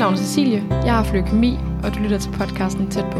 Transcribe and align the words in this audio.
navn 0.00 0.14
er 0.14 0.18
Cecilie, 0.18 0.64
jeg 0.84 0.94
har 0.94 1.12
leukemi, 1.12 1.58
og 1.84 1.94
du 1.94 1.98
lytter 1.98 2.18
til 2.18 2.30
podcasten 2.30 2.90
Tæt 2.90 3.04
på. 3.12 3.18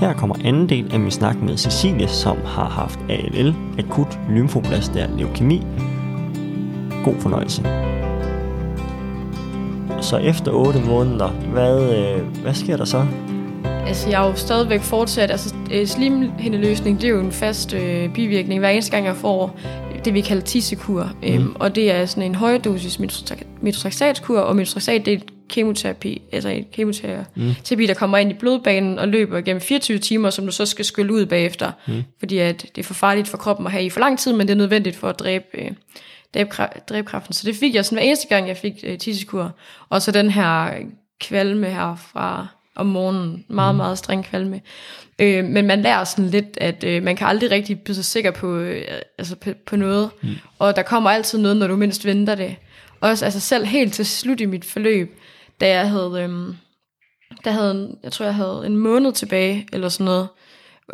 Her 0.00 0.12
kommer 0.12 0.36
anden 0.44 0.68
del 0.68 0.92
af 0.92 1.00
min 1.00 1.10
snak 1.10 1.36
med 1.36 1.56
Cecilie, 1.56 2.08
som 2.08 2.36
har 2.44 2.68
haft 2.68 2.98
ALL, 3.08 3.54
akut 3.78 4.18
lymfoblastær 4.30 5.06
leukemi. 5.18 5.62
God 7.04 7.14
fornøjelse. 7.20 7.62
Så 10.00 10.16
efter 10.16 10.52
8 10.52 10.80
måneder, 10.80 11.28
hvad, 11.28 11.96
øh, 11.96 12.42
hvad 12.42 12.54
sker 12.54 12.76
der 12.76 12.84
så? 12.84 13.06
Altså, 13.86 14.10
jeg 14.10 14.24
er 14.24 14.28
jo 14.28 14.34
stadigvæk 14.34 14.80
fortsat. 14.80 15.30
Altså, 15.30 15.54
øh, 15.72 15.86
slimhindeløsning, 15.86 17.00
det 17.00 17.06
er 17.06 17.12
jo 17.12 17.20
en 17.20 17.32
fast 17.32 17.74
øh, 17.74 18.14
bivirkning, 18.14 18.60
hver 18.60 18.68
eneste 18.68 18.92
gang 18.92 19.06
jeg 19.06 19.16
får 19.16 19.56
det, 20.04 20.14
vi 20.14 20.20
kalder 20.20 20.42
tissekur. 20.42 21.10
Mm. 21.22 21.28
Øhm, 21.28 21.56
og 21.60 21.74
det 21.74 21.90
er 21.90 22.06
sådan 22.06 22.22
en 22.22 22.34
højdosis 22.34 22.98
metotrexatkur, 23.60 24.38
og 24.38 24.56
metotrexat, 24.56 25.06
det 25.06 25.12
er 25.12 25.16
et 25.16 25.24
kemoterapi, 25.48 26.22
altså 26.32 26.48
et 26.48 26.70
kemoterapi, 26.72 27.30
mm. 27.36 27.86
der 27.86 27.94
kommer 27.94 28.18
ind 28.18 28.30
i 28.30 28.34
blodbanen 28.34 28.98
og 28.98 29.08
løber 29.08 29.40
gennem 29.40 29.60
24 29.60 29.98
timer, 29.98 30.30
som 30.30 30.46
du 30.46 30.52
så 30.52 30.66
skal 30.66 30.84
skylle 30.84 31.12
ud 31.12 31.26
bagefter, 31.26 31.72
mm. 31.86 32.02
fordi 32.18 32.38
at 32.38 32.66
det 32.76 32.78
er 32.78 32.86
for 32.86 32.94
farligt 32.94 33.28
for 33.28 33.38
kroppen 33.38 33.66
at 33.66 33.72
have 33.72 33.84
i 33.84 33.90
for 33.90 34.00
lang 34.00 34.18
tid, 34.18 34.32
men 34.32 34.48
det 34.48 34.54
er 34.54 34.58
nødvendigt 34.58 34.96
for 34.96 35.08
at 35.08 35.18
dræbe, 35.18 35.44
øh, 35.54 35.70
dræbe, 36.34 36.50
dræbe 36.88 37.06
kræften. 37.06 37.32
Så 37.32 37.42
det 37.46 37.56
fik 37.56 37.74
jeg 37.74 37.84
sådan 37.84 37.96
hver 37.96 38.06
eneste 38.06 38.28
gang, 38.28 38.48
jeg 38.48 38.56
fik 38.56 38.72
øh, 38.84 38.98
tissekur. 38.98 39.52
Og 39.88 40.02
så 40.02 40.10
den 40.10 40.30
her 40.30 40.70
kvalme 41.20 41.66
her 41.66 41.96
fra 42.12 42.46
om 42.76 42.86
morgenen. 42.86 43.44
Meget, 43.48 43.74
mm. 43.74 43.76
meget 43.76 43.98
streng 43.98 44.24
kvalme. 44.24 44.60
Øh, 45.18 45.44
men 45.44 45.66
man 45.66 45.82
lærer 45.82 46.04
sådan 46.04 46.30
lidt, 46.30 46.58
at 46.60 46.84
øh, 46.84 47.02
man 47.02 47.16
kan 47.16 47.26
aldrig 47.26 47.50
rigtig 47.50 47.80
blive 47.80 47.94
så 47.94 48.02
sikker 48.02 48.30
på, 48.30 48.54
øh, 48.56 48.82
altså 49.18 49.36
på, 49.36 49.50
på 49.66 49.76
noget. 49.76 50.10
Mm. 50.22 50.28
Og 50.58 50.76
der 50.76 50.82
kommer 50.82 51.10
altid 51.10 51.38
noget, 51.38 51.56
når 51.56 51.66
du 51.66 51.76
mindst 51.76 52.06
venter 52.06 52.34
det. 52.34 52.56
Også 53.00 53.24
altså 53.24 53.40
selv 53.40 53.64
helt 53.64 53.94
til 53.94 54.06
slut 54.06 54.40
i 54.40 54.46
mit 54.46 54.64
forløb, 54.64 55.18
da 55.60 55.68
jeg 55.68 55.90
havde, 55.90 56.12
øh, 56.22 56.54
der 57.44 57.50
havde, 57.50 57.96
jeg 58.02 58.12
tror 58.12 58.24
jeg 58.24 58.34
havde 58.34 58.62
en 58.66 58.76
måned 58.76 59.12
tilbage, 59.12 59.68
eller 59.72 59.88
sådan 59.88 60.04
noget, 60.04 60.28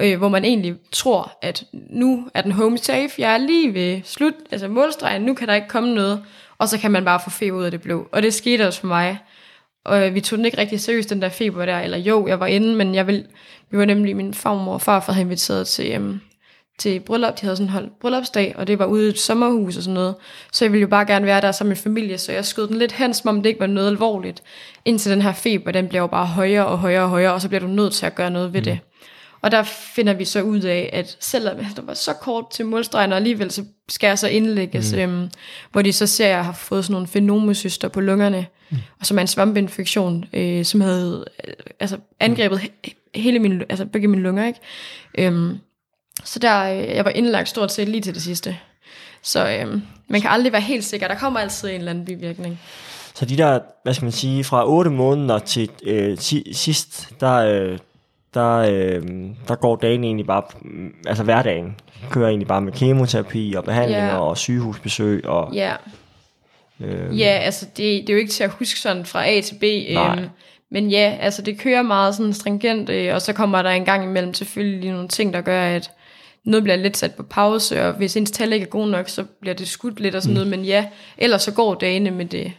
øh, 0.01 0.19
hvor 0.19 0.29
man 0.29 0.45
egentlig 0.45 0.75
tror, 0.93 1.39
at 1.43 1.65
nu 1.73 2.29
er 2.35 2.43
den 2.43 2.53
home 2.53 2.79
safe, 2.79 3.11
jeg 3.19 3.35
er 3.35 3.39
lige 3.39 3.75
ved 3.75 4.01
slut, 4.05 4.35
altså 4.51 4.69
målstregen, 4.69 5.23
nu 5.23 5.35
kan 5.35 5.49
der 5.49 5.55
ikke 5.55 5.69
komme 5.69 5.95
noget, 5.95 6.23
og 6.59 6.69
så 6.69 6.79
kan 6.79 6.91
man 6.91 7.05
bare 7.05 7.21
få 7.25 7.31
feber 7.31 7.59
ud 7.59 7.65
af 7.65 7.71
det 7.71 7.81
blå. 7.81 8.09
Og 8.13 8.23
det 8.23 8.35
skete 8.35 8.67
også 8.67 8.81
for 8.81 8.87
mig. 8.87 9.19
Og 9.85 10.15
vi 10.15 10.21
tog 10.21 10.37
den 10.37 10.47
ikke 10.47 10.59
rigtig 10.59 10.81
seriøst, 10.81 11.11
den 11.11 11.23
der 11.23 11.29
feber 11.29 11.67
der, 11.67 11.81
eller 11.81 11.99
jo, 11.99 12.27
jeg 12.27 12.41
var 12.41 12.47
inde, 12.47 12.75
men 12.75 12.95
jeg 12.95 13.07
vil, 13.07 13.27
vi 13.71 13.79
var 13.79 13.85
nemlig, 13.85 14.17
min 14.17 14.35
farmor 14.35 14.73
og 14.73 14.81
farfar 14.81 15.13
havde 15.13 15.25
inviteret 15.25 15.67
til, 15.67 15.97
um, 15.97 16.21
til 16.79 17.01
bryllup, 17.01 17.41
de 17.41 17.43
havde 17.43 17.57
sådan 17.57 17.71
holdt 17.71 18.01
bryllupsdag, 18.01 18.55
og 18.57 18.67
det 18.67 18.79
var 18.79 18.87
ude 18.87 19.07
i 19.07 19.09
et 19.09 19.19
sommerhus 19.19 19.77
og 19.77 19.83
sådan 19.83 19.95
noget, 19.95 20.15
så 20.53 20.65
jeg 20.65 20.73
ville 20.73 20.81
jo 20.81 20.89
bare 20.89 21.07
gerne 21.07 21.27
være 21.27 21.41
der 21.41 21.53
sammen 21.53 21.69
med 21.69 21.77
familie, 21.77 22.19
så 22.19 22.33
jeg 22.33 22.45
skød 22.45 22.69
den 22.69 22.77
lidt 22.77 22.93
hen, 22.93 23.15
som 23.15 23.29
om 23.29 23.43
det 23.43 23.49
ikke 23.49 23.61
var 23.61 23.67
noget 23.67 23.89
alvorligt, 23.89 24.43
indtil 24.85 25.13
den 25.13 25.23
her 25.23 25.33
feber, 25.33 25.71
den 25.71 25.89
bliver 25.89 26.03
jo 26.03 26.07
bare 26.07 26.27
højere 26.27 26.67
og 26.67 26.79
højere 26.79 27.03
og 27.03 27.09
højere, 27.09 27.33
og 27.33 27.41
så 27.41 27.49
bliver 27.49 27.61
du 27.61 27.67
nødt 27.67 27.93
til 27.93 28.07
at 28.07 28.15
gøre 28.15 28.31
noget 28.31 28.53
ved 28.53 28.61
mm. 28.61 28.65
det. 28.65 28.79
Og 29.43 29.51
der 29.51 29.63
finder 29.63 30.13
vi 30.13 30.25
så 30.25 30.43
ud 30.43 30.61
af, 30.61 30.91
at 30.93 31.17
selvom 31.21 31.57
der 31.77 31.83
var 31.83 31.95
så 31.95 32.13
kort 32.13 32.51
til 32.51 32.67
målstregen, 32.67 33.13
og 33.13 33.17
alligevel 33.17 33.51
så 33.51 33.65
skal 33.89 34.09
jeg 34.09 34.19
så 34.19 34.29
indlægges, 34.29 34.93
mm. 34.93 34.99
øhm, 34.99 35.31
hvor 35.73 35.83
de 35.83 35.93
så 35.93 36.07
ser, 36.07 36.25
at 36.25 36.31
jeg 36.31 36.45
har 36.45 36.53
fået 36.53 36.85
sådan 36.85 36.93
nogle 36.93 37.09
fenomesyster 37.09 37.89
på 37.89 38.01
lungerne, 38.01 38.47
mm. 38.71 38.77
og 39.01 39.07
som 39.07 39.17
er 39.17 39.21
en 39.21 39.27
svampeinfektion, 39.27 40.25
øh, 40.33 40.65
som 40.65 40.81
havde 40.81 41.25
øh, 41.49 41.55
altså 41.81 41.99
angrebet 42.21 42.61
hele 43.15 43.39
min, 43.39 43.63
altså 43.69 43.87
begge 43.87 44.09
mine 44.09 44.23
lunger. 44.23 44.47
Ikke? 44.47 44.61
Øhm, 45.19 45.59
så 46.25 46.39
der, 46.39 46.63
øh, 46.63 46.97
jeg 46.97 47.05
var 47.05 47.11
indlagt 47.11 47.49
stort 47.49 47.73
set 47.73 47.89
lige 47.89 48.01
til 48.01 48.15
det 48.15 48.23
sidste. 48.23 48.59
Så 49.23 49.49
øh, 49.49 49.81
man 50.09 50.21
kan 50.21 50.31
aldrig 50.31 50.53
være 50.53 50.63
helt 50.63 50.85
sikker. 50.85 51.09
Der 51.09 51.15
kommer 51.15 51.41
altid 51.41 51.69
en 51.69 51.75
eller 51.75 51.91
anden 51.91 52.05
bivirkning. 52.05 52.61
Så 53.15 53.25
de 53.25 53.37
der, 53.37 53.59
hvad 53.83 53.95
skal 53.95 54.05
man 54.05 54.13
sige, 54.13 54.45
fra 54.45 54.69
8 54.69 54.91
måneder 54.91 55.39
til 55.39 55.71
øh, 55.83 56.19
sidst, 56.53 57.09
der, 57.21 57.35
øh, 57.35 57.79
der, 58.35 58.57
øh, 58.57 59.03
der 59.49 59.55
går 59.55 59.77
dagen 59.77 60.05
egentlig 60.05 60.27
bare, 60.27 60.43
altså 61.07 61.25
hverdagen 61.25 61.77
kører 62.11 62.29
egentlig 62.29 62.49
bare 62.49 62.61
med 62.61 62.73
kemoterapi 62.73 63.55
og 63.57 63.65
behandlinger 63.65 64.09
yeah. 64.09 64.21
og 64.21 64.39
sygehusbesøg. 64.39 65.27
Og, 65.27 65.55
ja, 65.55 65.73
øh, 66.81 67.21
ja 67.21 67.31
altså 67.31 67.67
det, 67.67 67.77
det 67.77 68.11
er 68.11 68.13
jo 68.13 68.19
ikke 68.19 68.33
til 68.33 68.45
at 68.45 68.51
huske 68.51 68.81
sådan 68.81 69.05
fra 69.05 69.29
A 69.29 69.41
til 69.41 69.55
B. 69.55 69.65
Øh, 69.65 70.29
men 70.71 70.91
ja, 70.91 71.17
altså 71.21 71.43
det 71.43 71.59
kører 71.59 71.83
meget 71.83 72.15
sådan 72.15 72.33
stringent, 72.33 72.91
øh, 72.91 73.15
og 73.15 73.23
så 73.23 73.33
kommer 73.33 73.63
der 73.63 73.71
en 73.71 73.85
gang 73.85 74.05
imellem 74.05 74.35
selvfølgelig 74.35 74.91
nogle 74.91 75.09
ting, 75.09 75.35
der 75.35 75.41
gør, 75.41 75.63
at 75.65 75.91
noget 76.45 76.63
bliver 76.63 76.77
lidt 76.77 76.97
sat 76.97 77.15
på 77.15 77.23
pause, 77.23 77.87
og 77.87 77.93
hvis 77.93 78.17
ens 78.17 78.31
tal 78.31 78.53
ikke 78.53 78.65
er 78.65 78.71
god 78.71 78.89
nok, 78.89 79.09
så 79.09 79.25
bliver 79.41 79.55
det 79.55 79.69
skudt 79.69 80.01
lidt 80.01 80.15
og 80.15 80.23
sådan 80.23 80.33
mm. 80.33 80.35
noget, 80.35 80.51
men 80.51 80.65
ja, 80.65 80.87
ellers 81.19 81.43
så 81.43 81.53
går 81.53 81.75
dagene 81.75 82.11
med 82.11 82.25
det. 82.25 82.53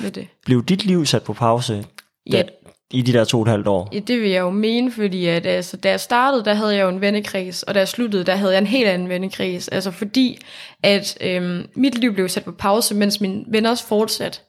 Med 0.00 0.10
det. 0.10 0.26
Blev 0.44 0.64
dit 0.64 0.84
liv 0.84 1.06
sat 1.06 1.22
på 1.22 1.32
pause? 1.32 1.84
Ja, 2.32 2.42
i 2.90 3.02
de 3.02 3.12
der 3.12 3.24
to 3.24 3.38
og 3.38 3.42
et 3.42 3.48
halvt 3.48 3.66
år? 3.66 3.88
Ja, 3.92 3.98
det 3.98 4.20
vil 4.20 4.30
jeg 4.30 4.40
jo 4.40 4.50
mene, 4.50 4.92
fordi 4.92 5.26
at, 5.26 5.46
altså, 5.46 5.76
da 5.76 5.90
jeg 5.90 6.00
startede, 6.00 6.44
der 6.44 6.54
havde 6.54 6.74
jeg 6.74 6.82
jo 6.82 6.88
en 6.88 7.00
vennekreds, 7.00 7.62
og 7.62 7.74
da 7.74 7.78
jeg 7.78 7.88
sluttede, 7.88 8.24
der 8.24 8.36
havde 8.36 8.52
jeg 8.52 8.60
en 8.60 8.66
helt 8.66 8.88
anden 8.88 9.08
vennekreds. 9.08 9.68
Altså 9.68 9.90
fordi, 9.90 10.38
at 10.82 11.18
øhm, 11.20 11.66
mit 11.74 11.98
liv 11.98 12.14
blev 12.14 12.28
sat 12.28 12.44
på 12.44 12.52
pause, 12.52 12.94
mens 12.94 13.20
mine 13.20 13.44
venner 13.48 13.70
også 13.70 13.86
fortsat. 13.86 14.42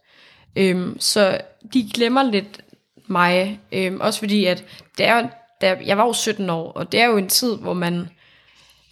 Øhm, 0.56 1.00
så 1.00 1.38
de 1.74 1.90
glemmer 1.94 2.24
lidt 2.24 2.62
mig. 3.08 3.60
Øhm, 3.72 4.02
også 4.02 4.20
fordi, 4.20 4.46
at 4.46 4.64
det 4.98 5.06
er, 5.06 5.28
der, 5.62 5.76
jeg 5.86 5.98
var 5.98 6.06
jo 6.06 6.14
17 6.14 6.50
år, 6.50 6.72
og 6.72 6.92
det 6.92 7.02
er 7.02 7.06
jo 7.06 7.18
en 7.18 7.28
tid, 7.28 7.58
hvor 7.58 7.74
man 7.74 8.10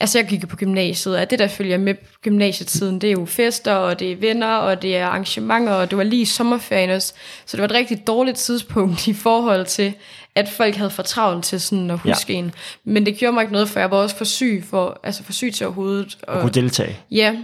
Altså 0.04 0.18
jeg 0.18 0.28
gik 0.28 0.48
på 0.48 0.56
gymnasiet, 0.56 1.18
og 1.18 1.30
det 1.30 1.40
der 1.40 1.48
følger 1.48 1.78
med 1.78 1.96
gymnasietiden, 2.22 3.02
det 3.02 3.08
er 3.08 3.12
jo 3.12 3.26
fester, 3.26 3.74
og 3.74 4.00
det 4.00 4.12
er 4.12 4.16
venner, 4.16 4.56
og 4.56 4.82
det 4.82 4.98
er 4.98 5.06
arrangementer, 5.06 5.74
og 5.74 5.90
det 5.90 5.98
var 5.98 6.04
lige 6.04 6.26
sommerferien 6.26 6.90
også. 6.90 7.14
Så 7.46 7.58
det 7.58 7.62
var 7.62 7.68
et 7.68 7.74
rigtig 7.74 8.08
dårligt 8.08 8.38
tidspunkt 8.38 9.08
i 9.08 9.14
forhold 9.14 9.66
til, 9.66 9.94
at 10.36 10.50
folk 10.50 10.76
havde 10.76 10.90
for 10.90 11.04
travlt 11.04 11.46
til 11.46 11.62
sådan 11.62 11.92
at 11.92 12.00
huske 12.00 12.34
ja. 12.34 12.40
en. 12.40 12.54
Men 12.84 13.06
det 13.06 13.18
gjorde 13.18 13.34
mig 13.34 13.42
ikke 13.42 13.54
noget, 13.54 13.70
for 13.70 13.80
jeg 13.80 13.92
var 13.92 13.98
også 13.98 14.16
for 14.16 14.26
syg, 14.26 14.64
for, 14.70 15.00
altså 15.04 15.24
for 15.24 15.34
syg 15.34 15.54
til 15.54 15.66
overhovedet. 15.66 16.18
Og, 16.24 16.34
og 16.34 16.42
kunne 16.42 16.52
deltage. 16.52 17.00
Ja. 17.12 17.36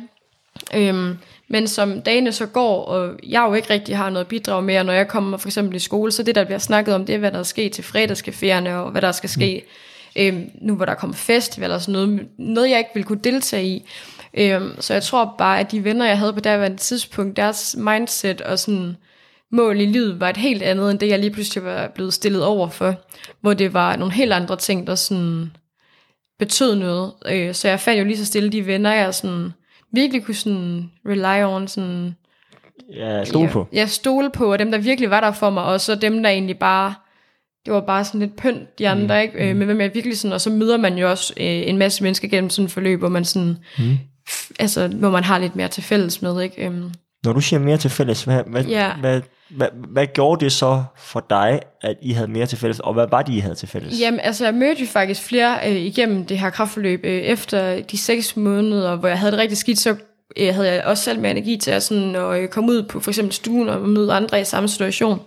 Øhm, 0.75 1.17
men 1.47 1.67
som 1.67 2.01
dagene 2.01 2.31
så 2.31 2.45
går, 2.45 2.85
og 2.85 3.19
jeg 3.27 3.45
jo 3.47 3.53
ikke 3.53 3.69
rigtig 3.69 3.97
har 3.97 4.09
noget 4.09 4.27
bidrag 4.27 4.63
mere, 4.63 4.83
når 4.83 4.93
jeg 4.93 5.07
kommer 5.07 5.37
for 5.37 5.47
eksempel 5.47 5.75
i 5.75 5.79
skole, 5.79 6.11
så 6.11 6.23
det 6.23 6.35
der 6.35 6.43
bliver 6.43 6.59
snakket 6.59 6.95
om, 6.95 7.05
det 7.05 7.15
er, 7.15 7.19
hvad 7.19 7.31
der 7.31 7.39
er 7.39 7.43
sket 7.43 7.71
til 7.71 7.81
fredagscaféerne, 7.81 8.69
og 8.69 8.91
hvad 8.91 9.01
der 9.01 9.11
skal 9.11 9.29
ske. 9.29 9.63
Mm 9.65 9.71
øhm, 10.15 10.49
nu 10.61 10.75
hvor 10.75 10.85
der 10.85 10.93
kommer 10.93 11.15
festival 11.15 11.65
eller 11.65 11.77
sådan 11.77 11.91
noget, 11.93 12.27
noget 12.37 12.69
jeg 12.69 12.77
ikke 12.77 12.91
ville 12.93 13.07
kunne 13.07 13.19
deltage 13.23 13.65
i. 13.65 13.89
Øhm, 14.33 14.75
så 14.79 14.93
jeg 14.93 15.03
tror 15.03 15.35
bare, 15.37 15.59
at 15.59 15.71
de 15.71 15.83
venner, 15.83 16.05
jeg 16.05 16.17
havde 16.17 16.33
på 16.33 16.39
daværende 16.39 16.77
tidspunkt, 16.77 17.37
deres 17.37 17.75
mindset 17.79 18.41
og 18.41 18.59
sådan 18.59 18.95
mål 19.51 19.81
i 19.81 19.85
livet 19.85 20.19
var 20.19 20.29
et 20.29 20.37
helt 20.37 20.63
andet, 20.63 20.91
end 20.91 20.99
det 20.99 21.09
jeg 21.09 21.19
lige 21.19 21.31
pludselig 21.31 21.63
var 21.63 21.87
blevet 21.87 22.13
stillet 22.13 22.45
over 22.45 22.69
for, 22.69 22.95
hvor 23.41 23.53
det 23.53 23.73
var 23.73 23.95
nogle 23.95 24.13
helt 24.13 24.33
andre 24.33 24.55
ting, 24.55 24.87
der 24.87 24.95
sådan 24.95 25.51
betød 26.39 26.75
noget. 26.75 27.13
Øh, 27.25 27.53
så 27.53 27.67
jeg 27.67 27.79
fandt 27.79 27.99
jo 27.99 28.05
lige 28.05 28.17
så 28.17 28.25
stille 28.25 28.49
de 28.49 28.65
venner, 28.65 28.93
jeg 28.93 29.13
sådan 29.13 29.53
virkelig 29.91 30.25
kunne 30.25 30.35
sådan 30.35 30.91
rely 31.05 31.43
on, 31.43 31.67
sådan 31.67 32.15
Ja, 32.93 33.23
stole 33.25 33.49
på. 33.49 33.67
Ja, 33.73 33.85
stole 33.85 34.29
på, 34.29 34.51
og 34.51 34.59
dem, 34.59 34.71
der 34.71 34.77
virkelig 34.77 35.09
var 35.09 35.21
der 35.21 35.31
for 35.31 35.49
mig, 35.49 35.63
og 35.63 35.81
så 35.81 35.95
dem, 35.95 36.23
der 36.23 36.29
egentlig 36.29 36.59
bare 36.59 36.93
det 37.65 37.73
var 37.73 37.81
bare 37.81 38.05
sådan 38.05 38.19
lidt 38.19 38.35
pynt, 38.37 38.79
de 38.79 38.89
andre, 38.89 39.15
mm. 39.15 39.21
ikke? 39.21 39.45
Øh, 39.45 39.51
mm. 39.51 39.57
men 39.57 39.65
hvem 39.65 39.81
jeg 39.81 39.91
virkelig 39.93 40.17
sådan, 40.17 40.33
og 40.33 40.41
så 40.41 40.49
møder 40.49 40.77
man 40.77 40.97
jo 40.97 41.09
også 41.09 41.33
øh, 41.37 41.45
en 41.45 41.77
masse 41.77 42.03
mennesker 42.03 42.27
gennem 42.27 42.49
sådan 42.49 42.65
et 42.65 42.71
forløb, 42.71 42.99
hvor 42.99 43.09
man 43.09 43.25
sådan, 43.25 43.57
mm. 43.77 43.97
altså, 44.59 44.87
hvor 44.87 45.09
man 45.09 45.23
har 45.23 45.37
lidt 45.37 45.55
mere 45.55 45.67
til 45.67 45.83
fælles 45.83 46.21
med, 46.21 46.41
ikke? 46.41 46.65
Øhm. 46.65 46.91
Når 47.23 47.33
du 47.33 47.41
siger 47.41 47.59
mere 47.59 47.77
til 47.77 47.89
fælles, 47.89 48.23
hvad, 48.23 48.43
hvad, 48.47 48.63
ja. 48.63 48.93
hvad, 48.93 49.21
hvad, 49.49 49.67
hvad 49.93 50.07
gjorde 50.13 50.45
det 50.45 50.51
så 50.51 50.83
for 50.97 51.25
dig, 51.29 51.59
at 51.81 51.95
I 52.01 52.11
havde 52.11 52.27
mere 52.27 52.45
til 52.45 52.57
fælles, 52.57 52.79
og 52.79 52.93
hvad 52.93 53.07
var 53.11 53.21
det, 53.21 53.33
I 53.33 53.39
havde 53.39 53.55
til 53.55 53.67
fælles? 53.67 53.99
Jamen, 53.99 54.19
altså, 54.19 54.45
jeg 54.45 54.53
mødte 54.53 54.81
jo 54.81 54.87
faktisk 54.87 55.21
flere 55.21 55.57
øh, 55.67 55.75
igennem 55.75 56.25
det 56.25 56.39
her 56.39 56.49
kraftforløb. 56.49 56.99
Øh, 57.03 57.21
efter 57.21 57.81
de 57.81 57.97
seks 57.97 58.37
måneder, 58.37 58.95
hvor 58.95 59.07
jeg 59.07 59.19
havde 59.19 59.31
det 59.31 59.39
rigtig 59.39 59.57
skidt, 59.57 59.79
så 59.79 59.95
øh, 60.37 60.53
havde 60.53 60.71
jeg 60.71 60.83
også 60.83 61.03
selv 61.03 61.19
mere 61.19 61.31
energi 61.31 61.57
til 61.57 61.71
at, 61.71 61.83
sådan, 61.83 62.15
at 62.15 62.39
øh, 62.39 62.47
komme 62.47 62.71
ud 62.71 62.83
på 62.83 62.99
for 62.99 63.11
eksempel 63.11 63.33
stuen 63.33 63.69
og 63.69 63.89
møde 63.89 64.13
andre 64.13 64.41
i 64.41 64.43
samme 64.43 64.69
situation. 64.69 65.19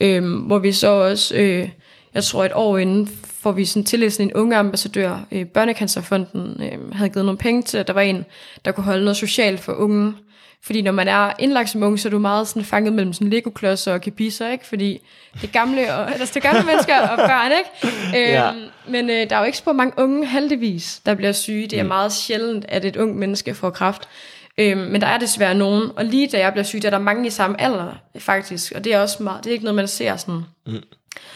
Øh, 0.00 0.34
hvor 0.46 0.58
vi 0.58 0.72
så 0.72 0.88
også, 0.88 1.34
øh, 1.36 1.68
jeg 2.14 2.24
tror 2.24 2.44
et 2.44 2.52
år 2.54 2.78
inden, 2.78 3.08
får 3.40 3.52
vi 3.52 3.64
sådan 3.64 3.84
tillæst 3.84 4.20
en 4.20 4.32
unge 4.32 4.56
ambassadør. 4.56 5.26
Øh, 5.32 5.46
Børnecancerfonden 5.46 6.62
øh, 6.62 6.94
havde 6.94 7.10
givet 7.10 7.24
nogle 7.24 7.38
penge 7.38 7.62
til, 7.62 7.78
at 7.78 7.86
der 7.86 7.92
var 7.92 8.00
en, 8.00 8.24
der 8.64 8.72
kunne 8.72 8.84
holde 8.84 9.04
noget 9.04 9.16
socialt 9.16 9.60
for 9.60 9.72
unge. 9.72 10.14
Fordi 10.62 10.82
når 10.82 10.92
man 10.92 11.08
er 11.08 11.32
indlagt 11.38 11.70
som 11.70 11.82
unge, 11.82 11.98
så 11.98 12.08
er 12.08 12.10
du 12.10 12.18
meget 12.18 12.48
sådan 12.48 12.64
fanget 12.64 12.92
mellem 12.92 13.12
sådan 13.12 13.30
legoklodser 13.30 13.92
og 13.92 14.00
kabisser, 14.00 14.50
ikke? 14.50 14.66
Fordi 14.66 15.00
det 15.34 15.44
er 15.44 15.52
gamle, 15.52 15.94
og, 15.94 16.10
altså 16.10 16.34
det 16.34 16.44
er 16.44 16.52
gamle 16.52 16.66
mennesker 16.66 17.00
og 17.00 17.16
børn, 17.16 17.52
ikke? 17.52 18.28
Øh, 18.28 18.32
ja. 18.38 18.50
Men 18.88 19.10
øh, 19.10 19.30
der 19.30 19.36
er 19.36 19.40
jo 19.40 19.44
ikke 19.44 19.58
så 19.58 19.72
mange 19.72 19.92
unge, 19.96 20.26
heldigvis, 20.26 21.00
der 21.06 21.14
bliver 21.14 21.32
syge. 21.32 21.66
Det 21.66 21.78
er 21.78 21.82
mm. 21.82 21.88
meget 21.88 22.12
sjældent, 22.12 22.64
at 22.68 22.84
et 22.84 22.96
ung 22.96 23.18
menneske 23.18 23.54
får 23.54 23.70
kræft. 23.70 24.08
Øhm, 24.60 24.80
men 24.80 25.00
der 25.00 25.06
er 25.06 25.18
desværre 25.18 25.54
nogen, 25.54 25.90
og 25.96 26.04
lige 26.04 26.28
da 26.28 26.38
jeg 26.38 26.52
bliver 26.52 26.64
syg, 26.64 26.82
der 26.82 26.88
er 26.88 26.90
der 26.90 26.98
mange 26.98 27.26
i 27.26 27.30
samme 27.30 27.60
alder, 27.60 27.92
faktisk, 28.18 28.72
og 28.76 28.84
det 28.84 28.94
er 28.94 29.00
også 29.00 29.22
meget, 29.22 29.44
det 29.44 29.50
er 29.50 29.52
ikke 29.52 29.64
noget, 29.64 29.76
man 29.76 29.88
ser 29.88 30.16
sådan. 30.16 30.42
Mm. 30.66 30.82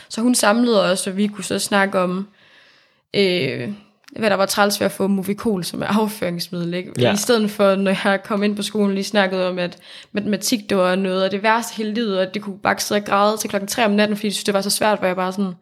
Så 0.09 0.21
hun 0.21 0.35
samlede 0.35 0.83
os, 0.91 1.07
og 1.07 1.17
vi 1.17 1.27
kunne 1.27 1.45
så 1.45 1.59
snakke 1.59 1.99
om, 1.99 2.29
øh, 3.15 3.69
hvad 4.19 4.31
der 4.31 4.37
var 4.37 4.47
træls 4.47 4.81
ved 4.81 4.85
at 4.85 4.93
få 4.93 5.07
Movicol 5.07 5.65
som 5.65 5.83
er 5.83 5.87
afføringsmiddel. 5.87 6.75
Ikke? 6.75 6.93
Ja. 6.99 7.13
I 7.13 7.17
stedet 7.17 7.51
for, 7.51 7.75
når 7.75 7.91
jeg 8.05 8.23
kom 8.25 8.43
ind 8.43 8.57
på 8.57 8.63
skolen, 8.63 8.95
lige 8.95 9.05
snakkede 9.05 9.49
om, 9.49 9.59
at 9.59 9.79
matematik, 10.13 10.71
det 10.71 10.77
var 10.77 10.95
noget 10.95 11.23
af 11.23 11.31
det 11.31 11.43
værste 11.43 11.77
hele 11.77 11.95
livet, 11.95 12.17
og 12.17 12.23
at 12.23 12.35
det 12.35 12.43
kunne 12.43 12.59
bare 12.59 12.79
sidde 12.79 13.01
og 13.01 13.05
græde 13.05 13.37
til 13.37 13.51
klokken 13.51 13.69
3 13.69 13.85
om 13.85 13.91
natten, 13.91 14.17
fordi 14.17 14.27
jeg 14.27 14.33
synes, 14.33 14.45
det 14.45 14.55
var 14.55 14.61
så 14.61 14.71
svært, 14.71 14.99
hvor 14.99 15.07
jeg 15.07 15.17
bare 15.17 15.33
sådan, 15.33 15.55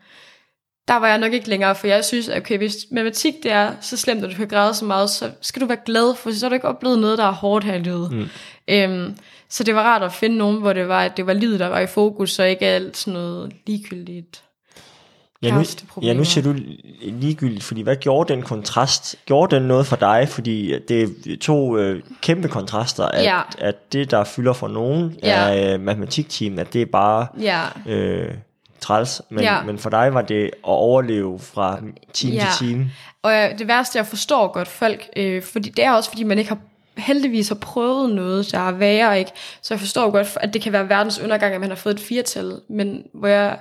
der 0.89 0.97
var 0.97 1.09
jeg 1.09 1.19
nok 1.19 1.33
ikke 1.33 1.49
længere, 1.49 1.75
for 1.75 1.87
jeg 1.87 2.05
synes, 2.05 2.29
at 2.29 2.43
okay, 2.43 2.59
hvis 2.59 2.77
matematik 2.91 3.35
det 3.43 3.53
er 3.53 3.71
så 3.81 3.97
slemt, 3.97 4.25
at 4.25 4.31
du 4.31 4.37
kan 4.37 4.49
græde 4.49 4.75
så 4.75 4.85
meget, 4.85 5.11
så 5.11 5.31
skal 5.41 5.63
du 5.63 5.67
være 5.67 5.79
glad, 5.87 6.15
for 6.17 6.31
så 6.33 6.45
har 6.45 6.49
du 6.49 6.55
ikke 6.55 6.69
oplevet 6.69 6.99
noget, 6.99 7.19
der 7.19 7.25
er 7.25 7.33
hårdt 7.33 7.65
her 7.65 7.75
i 7.75 7.79
livet. 7.79 8.13
Mm. 8.13 8.29
Øhm, 8.69 9.17
så 9.49 9.65
det 9.65 9.75
var 9.75 9.83
rart 9.83 10.03
at 10.03 10.13
finde 10.13 10.37
nogen, 10.37 10.61
hvor 10.61 10.73
det 10.73 10.89
var, 10.89 11.05
at 11.05 11.17
det 11.17 11.27
var 11.27 11.33
livet, 11.33 11.61
der 11.61 11.67
var 11.67 11.81
i 11.81 11.87
fokus, 11.87 12.31
så 12.33 12.43
ikke 12.43 12.67
alt 12.67 12.97
sådan 12.97 13.13
noget 13.13 13.53
ligegyldigt. 13.67 14.43
Ja 15.43 15.55
nu, 15.55 15.65
ja, 16.03 16.13
nu 16.13 16.25
siger 16.25 16.53
du 16.53 16.59
ligegyldigt, 17.03 17.63
fordi 17.65 17.81
hvad 17.81 17.97
gjorde 17.97 18.33
den 18.35 18.43
kontrast? 18.43 19.17
Gjorde 19.27 19.57
den 19.57 19.63
noget 19.63 19.87
for 19.87 19.97
dig? 19.97 20.29
Fordi 20.29 20.79
det 20.89 21.03
er 21.03 21.37
to 21.41 21.79
øh, 21.79 22.03
kæmpe 22.21 22.49
kontraster, 22.49 23.05
at, 23.05 23.25
Ja. 23.25 23.41
at 23.59 23.93
det, 23.93 24.11
der 24.11 24.25
fylder 24.25 24.53
for 24.53 24.69
nogen, 24.69 25.17
Ja. 25.23 25.29
er 25.31 25.75
øh, 25.75 25.81
matematikteam, 25.81 26.59
at 26.59 26.73
det 26.73 26.83
er 26.83 26.87
bare 26.87 27.27
Ja, 27.41 27.61
øh, 27.87 28.35
træls. 28.83 29.23
Men, 29.31 29.41
Ja. 29.45 29.63
men 29.63 29.79
for 29.79 29.91
dig 29.91 30.15
var 30.15 30.23
det 30.23 30.45
at 30.45 30.51
overleve 30.63 31.39
fra 31.39 31.81
time 32.13 32.35
Ja. 32.35 32.47
til 32.59 32.67
time. 32.67 32.91
og 33.23 33.33
jeg, 33.33 33.55
det 33.59 33.69
værste, 33.69 33.99
jeg 33.99 34.07
forstår 34.07 34.53
godt 34.53 34.69
folk, 34.69 35.09
øh, 35.17 35.43
fordi 35.43 35.69
det 35.69 35.85
er 35.85 35.91
også, 35.93 36.11
fordi 36.11 36.23
man 36.25 36.39
ikke 36.39 36.49
har 36.49 36.59
heldigvis 36.97 37.49
har 37.49 37.55
prøvet 37.55 38.15
noget, 38.15 38.53
der 38.53 38.59
er 38.59 38.73
værre, 38.73 39.19
ikke? 39.19 39.31
Så 39.63 39.75
jeg 39.75 39.81
forstår 39.81 40.11
godt, 40.11 40.39
at 40.41 40.55
det 40.55 40.63
kan 40.63 40.73
være 40.73 40.89
verdens 40.89 41.19
undergang, 41.21 41.55
at 41.55 41.61
man 41.61 41.69
har 41.71 41.77
fået 41.77 41.95
et 41.95 42.01
firtal, 42.01 42.61
men 42.69 43.03
hvor 43.15 43.29
jeg 43.29 43.59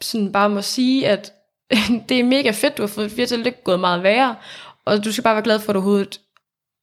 sådan 0.00 0.32
bare 0.32 0.48
må 0.48 0.62
sige, 0.62 1.08
at 1.08 1.32
det 2.08 2.20
er 2.20 2.24
mega 2.24 2.50
fedt, 2.50 2.76
du 2.78 2.82
har 2.82 2.86
fået 2.86 3.06
et 3.06 3.12
firtal, 3.12 3.38
det 3.38 3.46
er 3.46 3.62
gået 3.64 3.80
meget 3.80 4.02
værre, 4.02 4.34
og 4.84 5.04
du 5.04 5.12
skal 5.12 5.24
bare 5.24 5.34
være 5.34 5.44
glad 5.44 5.58
for, 5.60 5.70
at 5.70 5.74
du 5.74 5.78
overhovedet 5.78 6.20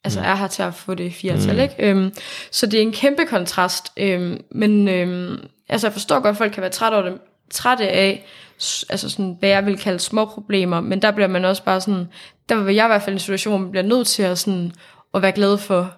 altså 0.03 0.19
er 0.19 0.35
her 0.35 0.47
til 0.47 0.63
at 0.63 0.73
få 0.73 0.93
det 0.93 1.13
firtal, 1.13 1.53
mm. 1.55 1.59
ikke? 1.61 1.75
Øhm, 1.79 2.13
så 2.51 2.65
det 2.65 2.77
er 2.77 2.81
en 2.81 2.91
kæmpe 2.91 3.25
kontrast, 3.25 3.91
øhm, 3.97 4.41
men 4.51 4.87
øhm, 4.87 5.37
altså 5.69 5.87
jeg 5.87 5.93
forstår 5.93 6.15
godt, 6.19 6.31
at 6.33 6.37
folk 6.37 6.51
kan 6.53 6.61
være 6.61 6.71
trætte 6.71 6.97
af 6.97 7.03
det, 7.03 7.19
trætte 7.53 7.87
af, 7.89 8.25
altså 8.89 9.09
sådan, 9.09 9.35
hvad 9.39 9.49
jeg 9.49 9.65
vil 9.65 9.77
kalde 9.77 9.99
små 9.99 10.25
problemer, 10.25 10.81
men 10.81 11.01
der 11.01 11.11
bliver 11.11 11.27
man 11.27 11.45
også 11.45 11.63
bare 11.63 11.81
sådan, 11.81 12.07
der 12.49 12.55
var 12.55 12.71
jeg 12.71 12.85
i 12.85 12.87
hvert 12.87 13.01
fald 13.01 13.13
i 13.13 13.15
en 13.15 13.19
situation, 13.19 13.51
hvor 13.51 13.61
man 13.61 13.71
bliver 13.71 13.83
nødt 13.83 14.07
til 14.07 14.23
at, 14.23 14.39
sådan, 14.39 14.71
at 15.13 15.21
være 15.21 15.31
glad 15.31 15.57
for, 15.57 15.93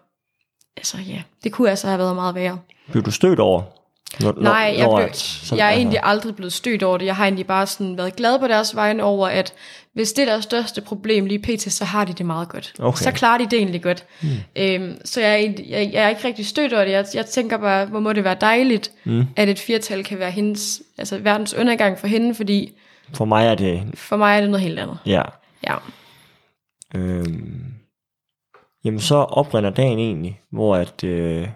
altså 0.78 0.98
ja, 0.98 1.24
det 1.44 1.52
kunne 1.52 1.70
altså 1.70 1.88
have 1.88 2.00
været 2.00 2.16
meget 2.16 2.36
værre. 2.36 2.60
Blev 2.92 3.04
du 3.04 3.12
stødt 3.12 3.40
over? 3.40 3.64
Når, 4.22 4.34
Nej, 4.42 4.76
jeg, 4.78 4.90
blev, 4.96 5.10
sådan- 5.14 5.58
jeg 5.60 5.68
er 5.68 5.72
egentlig 5.78 6.00
aldrig 6.04 6.36
blevet 6.36 6.54
stødt 6.54 6.84
over 6.84 6.98
det. 6.98 7.06
Jeg 7.06 7.16
har 7.16 7.24
egentlig 7.24 7.48
bare 7.48 7.68
sådan 7.68 7.98
været 7.98 8.16
glad 8.16 8.40
på 8.40 8.48
deres 8.48 8.76
vegne 8.76 9.04
over, 9.04 9.28
at 9.28 9.54
hvis 9.94 10.14
det 10.14 10.22
er 10.22 10.26
deres 10.32 10.44
største 10.44 10.82
problem 10.82 11.26
lige 11.26 11.40
pt, 11.40 11.72
så 11.74 11.86
har 11.86 12.06
de 12.06 12.14
det 12.14 12.26
meget 12.26 12.50
godt. 12.50 12.74
Okay. 12.80 13.04
Så 13.04 13.12
klarer 13.12 13.38
de 13.38 13.44
det 13.44 13.54
egentlig 13.54 13.82
godt. 13.84 14.06
Mm. 14.22 14.28
Øhm, 14.56 14.98
så 15.06 15.22
jeg 15.22 15.32
er, 15.32 15.36
egentlig- 15.36 15.70
jeg, 15.70 15.90
jeg 15.94 16.04
er 16.06 16.10
ikke 16.10 16.28
rigtig 16.28 16.46
stødt 16.46 16.74
over 16.74 16.84
det. 16.86 16.92
Jeg, 16.92 17.06
jeg 17.14 17.26
tænker 17.26 17.58
bare, 17.58 17.86
hvor 17.86 18.00
må 18.00 18.14
det 18.14 18.24
være 18.24 18.38
dejligt, 18.42 18.92
mm. 19.04 19.24
at 19.36 19.50
et 19.50 19.60
firtal 19.60 20.04
kan 20.04 20.20
være 20.20 20.32
hendes, 20.32 20.82
altså 20.98 21.18
verdens 21.18 21.54
undergang 21.54 22.00
for 22.00 22.08
hende, 22.08 22.36
fordi 22.36 22.72
For 23.14 23.26
mig 23.26 23.46
er 23.48 23.56
det, 23.56 23.84
for 23.96 24.18
mig 24.18 24.38
er 24.38 24.42
det 24.42 24.50
noget 24.50 24.64
helt 24.64 24.80
andet. 24.80 24.98
ja. 25.06 25.22
Ja. 25.68 25.76
Øhm, 26.96 27.64
jamen 28.86 29.00
så 29.00 29.16
oprinder 29.16 29.70
dagen 29.70 30.00
egentlig, 30.00 30.40
hvor 30.52 30.76
at, 30.76 31.04
øh, 31.04 31.48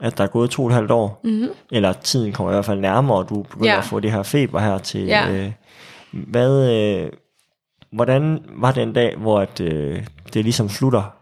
at 0.00 0.18
der 0.18 0.24
er 0.24 0.28
gået 0.28 0.50
to 0.50 0.62
og 0.62 0.68
et 0.68 0.74
halvt 0.74 0.90
år, 0.90 1.20
Mm-hmm. 1.24 1.48
eller 1.72 1.92
tiden 1.92 2.32
kommer 2.32 2.52
i 2.52 2.54
hvert 2.54 2.64
fald 2.64 2.80
nærmere, 2.80 3.18
og 3.18 3.28
du 3.28 3.42
begynder 3.42 3.72
Ja. 3.72 3.78
at 3.78 3.84
få 3.84 4.00
det 4.00 4.12
her 4.12 4.22
feber 4.22 4.60
her 4.60 4.78
til. 4.78 5.00
Ja. 5.00 5.30
Øh, 5.30 5.52
hvad, 6.12 6.72
øh, 6.74 7.08
hvordan 7.92 8.38
var 8.56 8.72
den 8.72 8.92
dag, 8.92 9.16
hvor 9.16 9.40
at, 9.40 9.60
øh, 9.60 10.02
det 10.34 10.44
ligesom 10.44 10.68
slutter? 10.68 11.14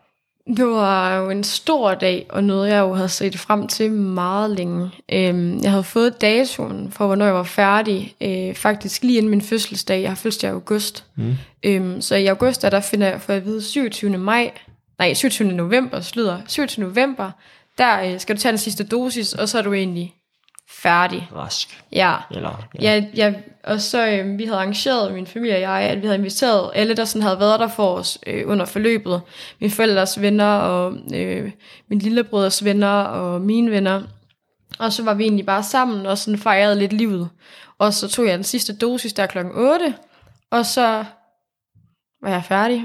Det 0.57 0.67
var 0.67 1.17
jo 1.17 1.31
en 1.31 1.45
stor 1.45 1.95
dag, 1.95 2.27
og 2.29 2.45
noget 2.45 2.69
jeg 2.71 2.79
jo 2.81 2.95
havde 2.95 3.09
set 3.09 3.39
frem 3.39 3.69
til 3.69 3.93
meget 3.93 4.51
længe. 4.51 4.91
Øhm, 5.13 5.59
jeg 5.63 5.71
havde 5.71 5.85
fået 5.85 6.21
datoen 6.21 6.91
for, 6.91 7.07
hvornår 7.07 7.25
jeg 7.25 7.35
var 7.35 7.43
færdig, 7.43 8.15
øh, 8.21 8.55
faktisk 8.55 9.03
lige 9.03 9.17
inden 9.19 9.31
min 9.31 9.43
fødselsdag. 9.43 10.03
Jeg 10.03 10.11
har 10.11 10.15
fødselsdag 10.17 10.51
i 10.51 10.53
august. 10.53 11.05
Mm. 11.17 11.35
Øhm, 11.63 12.01
så 12.01 12.15
i 12.17 12.27
august, 12.27 12.63
der, 12.63 12.71
der 12.71 12.81
finder 12.81 13.07
jeg 13.09 13.21
for 13.21 13.33
at 13.33 13.45
vide 13.45 13.63
27. 13.63 14.19
maj, 14.19 14.51
nej, 14.99 15.15
27. 15.15 15.53
november, 15.53 16.01
slutter, 16.01 16.39
27. 16.47 16.87
november, 16.87 17.31
der 17.79 18.03
øh, 18.03 18.21
skal 18.21 18.37
du 18.37 18.41
tage 18.41 18.53
den 18.53 18.59
sidste 18.59 18.85
dosis, 18.87 19.33
og 19.33 19.49
så 19.49 19.59
er 19.59 19.63
du 19.63 19.73
egentlig 19.73 20.15
færdig. 20.71 21.29
Rask. 21.35 21.83
Ja. 21.93 22.17
Eller, 22.31 22.69
Ja, 22.81 23.05
ja, 23.17 23.35
og 23.65 23.81
så 23.81 24.09
øh, 24.09 24.39
vi 24.39 24.45
havde 24.45 24.59
arrangeret, 24.59 25.15
min 25.15 25.27
familie 25.27 25.55
og 25.55 25.61
jeg, 25.61 25.81
at 25.81 26.03
vi 26.03 26.07
havde 26.07 26.19
inviteret 26.19 26.71
alle, 26.75 26.95
der 26.95 27.05
sådan 27.05 27.23
havde 27.23 27.41
været 27.41 27.61
der 27.61 27.69
for 27.69 27.95
os 27.95 28.19
øh, 28.27 28.43
under 28.47 28.65
forløbet. 28.65 29.21
Mine 29.61 29.73
forældres 29.73 30.21
venner, 30.21 30.53
og 30.53 30.95
øh, 31.15 31.53
min 31.89 31.99
lillebrødres 31.99 32.65
venner, 32.65 32.89
og 32.89 33.41
mine 33.41 33.71
venner. 33.71 34.03
Og 34.79 34.93
så 34.93 35.03
var 35.03 35.15
vi 35.15 35.25
egentlig 35.25 35.47
bare 35.47 35.63
sammen, 35.63 36.07
og 36.07 36.19
sådan 36.19 36.39
fejrede 36.39 36.79
lidt 36.79 36.93
livet. 36.93 37.29
Og 37.79 37.95
så 37.95 38.09
tog 38.09 38.27
jeg 38.27 38.35
den 38.35 38.45
sidste 38.45 38.77
dosis 38.77 39.13
der 39.13 39.27
klokken 39.27 39.53
8, 39.55 39.95
og 40.51 40.67
så 40.67 41.05
var 42.23 42.31
jeg 42.31 42.45
færdig. 42.45 42.85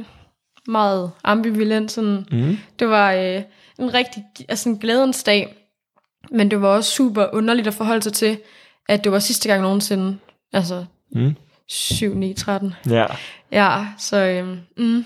Meget 0.68 1.12
ambivalent, 1.24 1.92
sådan. 1.92 2.26
Mm. 2.32 2.58
Det 2.80 2.90
var 2.90 3.14
øh, 3.14 3.42
en 3.80 3.94
rigtig 3.94 4.24
altså 4.50 4.70
en 4.70 4.78
glædens 4.78 5.24
dag, 5.24 5.56
men 6.32 6.52
det 6.52 6.62
var 6.62 6.68
også 6.68 6.92
super 6.92 7.26
underligt 7.34 7.68
at 7.68 7.74
forholde 7.74 8.02
sig 8.04 8.14
til, 8.14 8.38
at 8.90 9.04
det 9.04 9.12
var 9.12 9.20
sidste 9.20 9.50
gang 9.50 9.62
nogensinde, 9.62 10.18
altså 10.54 10.86
Mm. 11.16 11.36
7, 11.68 12.14
9, 12.16 12.34
13. 12.34 12.74
Ja. 12.90 13.06
Ja, 13.52 13.86
så 13.98 14.18
øhm, 14.18 14.60
mm, 14.78 15.06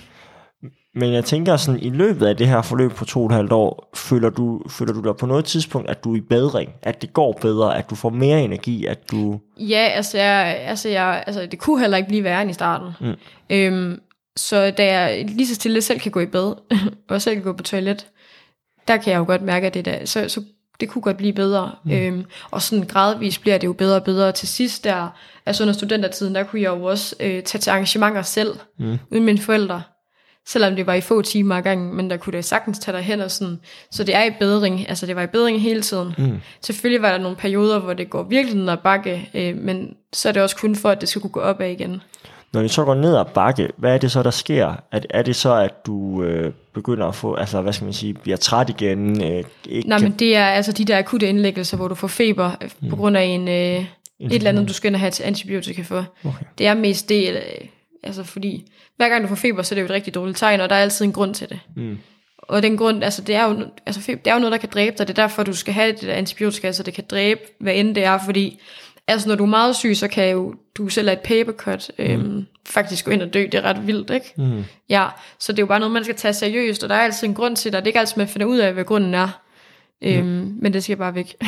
Men 0.96 1.14
jeg 1.14 1.26
tænker 1.26 1.58
sådan, 1.58 1.82
i 1.82 1.90
løbet 1.90 2.26
af 2.28 2.38
det 2.38 2.48
her 2.48 2.62
forløb 2.62 2.92
på 2.92 3.06
to 3.06 3.20
og 3.20 3.26
et 3.26 3.32
halvt 3.32 3.52
år, 3.52 3.90
føler 3.96 4.30
du, 4.30 4.62
føler 4.70 4.94
du 4.94 5.02
dig 5.02 5.16
på 5.16 5.26
noget 5.26 5.46
tidspunkt, 5.46 5.90
at 5.90 6.04
du 6.04 6.14
er 6.14 6.18
i 6.18 6.22
bedring, 6.22 6.72
at 6.84 7.02
det 7.02 7.14
går 7.14 7.32
bedre, 7.42 7.78
at 7.78 7.90
du 7.90 7.96
får 7.96 8.10
mere 8.10 8.42
energi, 8.42 8.86
at 8.86 9.12
du... 9.12 9.40
ja, 9.60 9.90
altså, 9.96 10.18
jeg, 10.18 10.58
altså, 10.66 10.90
jeg, 10.90 11.24
altså, 11.28 11.46
det 11.46 11.60
kunne 11.60 11.80
heller 11.80 11.98
ikke 11.98 12.08
blive 12.08 12.24
værre 12.24 12.42
end 12.42 12.52
i 12.52 12.54
starten. 12.54 12.90
Mm. 13.02 13.16
Øhm, 13.50 14.00
så 14.38 14.72
da 14.72 15.00
jeg 15.00 15.26
lige 15.30 15.48
så 15.48 15.56
stille 15.56 15.82
selv 15.82 16.00
kan 16.00 16.12
gå 16.12 16.20
i 16.20 16.26
bad, 16.26 16.54
og 17.10 17.22
selv 17.22 17.36
kan 17.36 17.44
gå 17.44 17.54
på 17.54 17.64
toilet, 17.64 18.08
der 18.88 18.98
kan 18.98 19.14
jeg 19.14 19.20
jo 19.20 19.26
godt 19.26 19.42
mærke, 19.42 19.68
at 19.68 19.74
det 19.74 19.86
der, 19.86 20.06
så, 20.06 20.30
så 20.30 20.42
det 20.80 20.90
kunne 20.90 21.02
godt 21.02 21.18
blive 21.18 21.34
bedre. 21.34 21.72
Mm. 21.86 21.92
Øhm, 21.92 22.26
og 22.52 22.62
sådan 22.62 22.86
gradvist 22.86 23.42
bliver 23.42 23.58
det 23.58 23.68
jo 23.68 23.74
bedre 23.74 23.96
og 23.96 24.04
bedre. 24.04 24.32
Til 24.32 24.48
sidst 24.48 24.84
der, 24.84 25.08
altså 25.46 25.64
under 25.64 25.74
studentertiden, 25.74 26.36
der 26.36 26.44
kunne 26.44 26.62
jeg 26.62 26.70
jo 26.70 26.84
også 26.84 27.16
øh, 27.20 27.44
tage 27.44 27.60
til 27.60 27.70
arrangementer 27.70 28.22
selv, 28.22 28.56
Mm. 28.80 28.98
uden 29.12 29.24
mine 29.26 29.38
forældre. 29.40 29.82
Selvom 30.48 30.76
det 30.76 30.88
var 30.88 30.94
i 30.94 31.02
få 31.02 31.22
timer 31.22 31.56
ad 31.56 31.62
gangen, 31.62 31.96
men 31.96 32.10
der 32.10 32.18
kunne 32.18 32.34
det 32.34 32.46
sagtens 32.46 32.80
tage 32.80 32.98
dig 32.98 33.06
hen 33.06 33.22
og 33.22 33.32
sådan. 33.32 33.60
Så 33.92 34.04
det 34.04 34.16
er 34.16 34.24
i 34.24 34.32
bedring, 34.40 34.90
altså 34.90 35.06
det 35.06 35.16
var 35.16 35.22
i 35.22 35.28
bedring 35.28 35.62
hele 35.62 35.82
tiden. 35.82 36.13
Mm. 36.18 36.42
Selvfølgelig 36.62 37.01
var 37.01 37.12
der 37.12 37.18
nogle 37.18 37.38
perioder, 37.38 37.80
hvor 37.80 37.94
det 37.94 38.10
går 38.10 38.24
virkelig 38.24 38.58
ned 38.58 38.70
ad 38.70 38.77
bakke, 38.77 39.30
øh, 39.34 39.58
men 39.58 39.96
så 40.13 40.30
er 40.30 40.34
det 40.34 40.42
også 40.42 40.56
kun 40.56 40.75
for, 40.75 40.89
at 40.89 41.01
det 41.01 41.10
skal 41.10 41.22
kunne 41.22 41.32
gå 41.32 41.39
opad 41.39 41.70
igen. 41.70 42.01
Når 42.56 42.62
det 42.62 42.72
så 42.72 42.86
går 42.86 42.96
ned 42.96 43.16
ad 43.18 43.26
bakke, 43.34 43.70
hvad 43.78 43.94
er 43.94 43.98
det 43.98 44.12
så, 44.12 44.24
der 44.24 44.32
sker? 44.32 44.76
Er, 44.92 45.00
er 45.10 45.22
det 45.22 45.36
så, 45.36 45.54
at 45.54 45.86
du 45.86 46.24
øh, 46.24 46.54
begynder 46.74 47.08
at 47.08 47.16
få, 47.16 47.34
altså 47.34 47.62
hvad 47.62 47.74
skal 47.74 47.86
man 47.86 47.94
sige, 47.94 48.14
bliver 48.14 48.38
træt 48.38 48.70
igen? 48.70 49.24
Øh, 49.24 49.44
ikke 49.70 49.90
Nej, 49.90 50.00
men 50.00 50.12
det 50.12 50.36
er 50.36 50.46
altså 50.46 50.72
de 50.72 50.86
der 50.86 50.98
akutte 50.98 51.30
indlæggelser, 51.30 51.78
hvor 51.78 51.88
du 51.88 51.96
får 51.96 52.08
feber 52.08 52.52
øh, 52.62 52.70
Mm. 52.82 52.90
på 52.90 52.96
grund 52.96 53.18
af 53.18 53.24
en, 53.24 53.48
øh, 53.48 53.54
et 53.54 53.86
eller 54.20 54.50
andet, 54.50 54.68
du 54.68 54.74
skal 54.74 54.88
ind 54.88 54.96
og 54.96 55.00
have 55.00 55.12
til 55.12 55.24
antibiotika 55.24 55.82
for. 55.82 56.06
Okay. 56.26 56.46
Det 56.58 56.68
er 56.68 56.74
mest 56.74 57.10
det, 57.10 57.30
øh, 57.30 57.68
altså 58.04 58.24
fordi 58.24 58.72
hver 58.98 59.10
gang 59.10 59.24
du 59.24 59.28
får 59.28 59.36
feber, 59.36 59.62
så 59.62 59.74
er 59.74 59.76
det 59.76 59.82
jo 59.82 59.86
et 59.86 59.92
rigtig 59.92 60.16
dårligt 60.16 60.38
tegn, 60.38 60.62
og 60.62 60.70
der 60.70 60.76
er 60.76 60.82
altid 60.82 61.06
en 61.06 61.14
grund 61.14 61.34
til 61.34 61.50
det. 61.50 61.60
Mm. 61.76 61.98
Og 62.38 62.64
den 62.64 62.78
grund, 62.78 63.04
altså 63.04 63.22
det 63.22 63.36
er 63.36 63.50
jo, 63.50 63.66
altså 63.86 64.02
feber, 64.02 64.22
det 64.22 64.32
er 64.32 64.34
jo 64.36 64.40
noget, 64.40 64.52
der 64.52 64.58
kan 64.58 64.70
dræbe 64.74 64.96
dig. 64.98 65.08
Det 65.08 65.18
er 65.20 65.22
derfor, 65.24 65.44
du 65.44 65.54
skal 65.54 65.74
have 65.74 65.92
det 65.92 66.02
der 66.02 66.14
antibiotika, 66.14 66.72
så 66.72 66.84
det 66.84 66.94
kan 66.94 67.04
dræbe, 67.10 67.42
hvad 67.60 67.74
end 67.76 67.96
det 67.96 68.04
er, 68.04 68.20
fordi 68.26 68.60
altså 69.08 69.28
når 69.28 69.36
du 69.36 69.44
er 69.44 69.48
meget 69.48 69.76
syg, 69.76 69.98
så 69.98 70.08
kan 70.08 70.32
jo 70.32 70.56
du 70.76 70.90
selv 70.90 71.10
et 71.10 71.20
papercut, 71.20 71.92
øhm, 71.98 72.46
faktisk 72.66 73.06
gå 73.06 73.12
ind 73.12 73.22
og 73.22 73.34
dø. 73.34 73.42
Det 73.42 73.54
er 73.54 73.62
ret 73.62 73.88
vildt, 73.88 74.10
ikke? 74.10 74.34
Mm. 74.38 74.64
Ja, 74.90 75.08
så 75.40 75.52
det 75.52 75.60
er 75.60 75.64
jo 75.64 75.68
bare 75.68 75.80
noget, 75.80 75.94
man 75.94 76.04
skal 76.04 76.16
tage 76.16 76.34
seriøst, 76.34 76.84
og 76.84 76.90
der 76.90 76.96
er 76.96 77.00
altid 77.00 77.28
en 77.28 77.34
grund 77.34 77.56
til 77.56 77.72
det, 77.72 77.78
og 77.78 77.82
det 77.82 77.88
er 77.88 77.90
ikke 77.90 78.00
altid, 78.00 78.18
man 78.18 78.28
finder 78.28 78.48
ud 78.48 78.58
af, 78.58 78.74
hvad 78.74 78.84
grunden 78.84 79.14
er. 79.14 79.30
Øhm, 80.02 80.58
Men 80.62 80.74
det 80.74 80.84
skal 80.84 80.98
bare 80.98 81.16
væk. 81.16 81.36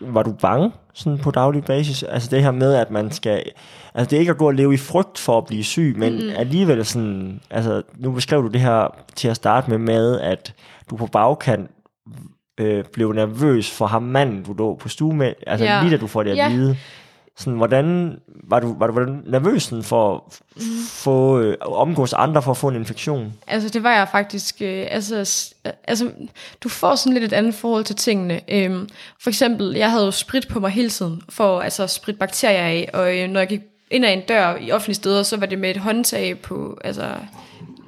Var 0.00 0.22
du 0.22 0.32
bange 0.32 0.72
sådan 0.94 1.18
på 1.18 1.30
daglig 1.30 1.64
basis? 1.64 2.02
Altså 2.02 2.28
det 2.30 2.42
her 2.42 2.50
med, 2.50 2.74
at 2.74 2.90
man 2.90 3.10
skal... 3.10 3.42
Altså 3.94 4.10
det 4.10 4.16
er 4.16 4.20
ikke 4.20 4.30
at 4.30 4.38
gå 4.38 4.46
og 4.46 4.54
leve 4.54 4.74
i 4.74 4.76
frygt 4.76 5.18
for 5.18 5.38
at 5.38 5.46
blive 5.46 5.64
syg, 5.64 5.94
men 5.98 6.12
mm. 6.14 6.30
alligevel 6.36 6.84
sådan... 6.84 7.40
Altså 7.50 7.82
nu 7.96 8.12
beskrev 8.12 8.42
du 8.42 8.48
det 8.48 8.60
her 8.60 8.96
til 9.16 9.28
at 9.28 9.36
starte 9.36 9.70
med, 9.70 9.78
med 9.78 10.20
at 10.20 10.54
du 10.90 10.96
på 10.96 11.06
bagkant 11.06 11.70
øh, 12.60 12.84
blev 12.92 13.12
nervøs 13.12 13.70
for 13.70 13.86
ham 13.86 14.02
manden, 14.02 14.42
du 14.42 14.52
lå 14.52 14.74
på 14.76 14.88
stue 14.88 15.14
med. 15.16 15.32
Altså 15.46 15.64
Ja. 15.64 15.80
lige 15.82 15.90
da 15.90 15.96
du 15.96 16.06
får 16.06 16.22
det 16.22 16.30
at 16.30 16.36
Ja. 16.36 16.48
vide. 16.48 16.76
Sådan, 17.36 17.56
hvordan 17.56 18.16
var 18.44 18.60
du, 18.60 18.76
var 18.78 18.86
du 18.86 18.92
hvordan 18.92 19.22
nervøs 19.26 19.62
sådan 19.62 19.84
for 19.84 20.14
at 20.14 20.20
få 20.88 21.38
øh, 21.40 21.56
omgås 21.60 22.12
andre 22.12 22.42
for 22.42 22.50
at 22.50 22.56
få 22.56 22.68
en 22.68 22.76
infektion? 22.76 23.32
Altså, 23.46 23.68
det 23.68 23.82
var 23.82 23.92
jeg 23.92 24.08
faktisk... 24.12 24.56
Øh, 24.62 24.86
altså, 24.90 25.14
altså, 25.84 26.10
du 26.62 26.68
får 26.68 26.94
sådan 26.94 27.12
lidt 27.12 27.24
et 27.24 27.32
andet 27.32 27.54
forhold 27.54 27.84
til 27.84 27.96
tingene. 27.96 28.40
Øhm, 28.48 28.88
for 29.22 29.30
eksempel, 29.30 29.74
jeg 29.76 29.90
havde 29.90 30.04
jo 30.04 30.10
sprit 30.10 30.48
på 30.48 30.60
mig 30.60 30.70
hele 30.70 30.90
tiden, 30.90 31.22
for 31.28 31.60
altså 31.60 31.86
sprit 31.86 32.18
bakterier 32.18 32.58
af, 32.66 32.90
og 32.94 33.18
øh, 33.18 33.28
når 33.28 33.40
jeg 33.40 33.48
gik 33.48 33.60
ind 33.90 34.04
ad 34.04 34.12
en 34.12 34.20
dør 34.28 34.56
i 34.60 34.70
offentlige 34.72 34.94
steder, 34.94 35.22
så 35.22 35.36
var 35.36 35.46
det 35.46 35.58
med 35.58 35.70
et 35.70 35.76
håndtag 35.76 36.38
på, 36.38 36.78
altså 36.84 37.04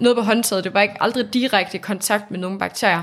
noget 0.03 0.17
på 0.17 0.23
håndtaget. 0.23 0.65
Det 0.65 0.75
var 0.75 0.83
ikke 0.83 0.95
aldrig 1.01 1.35
direkte 1.35 1.79
kontakt 1.79 2.31
med 2.31 2.39
nogle 2.39 2.59
bakterier. 2.59 3.03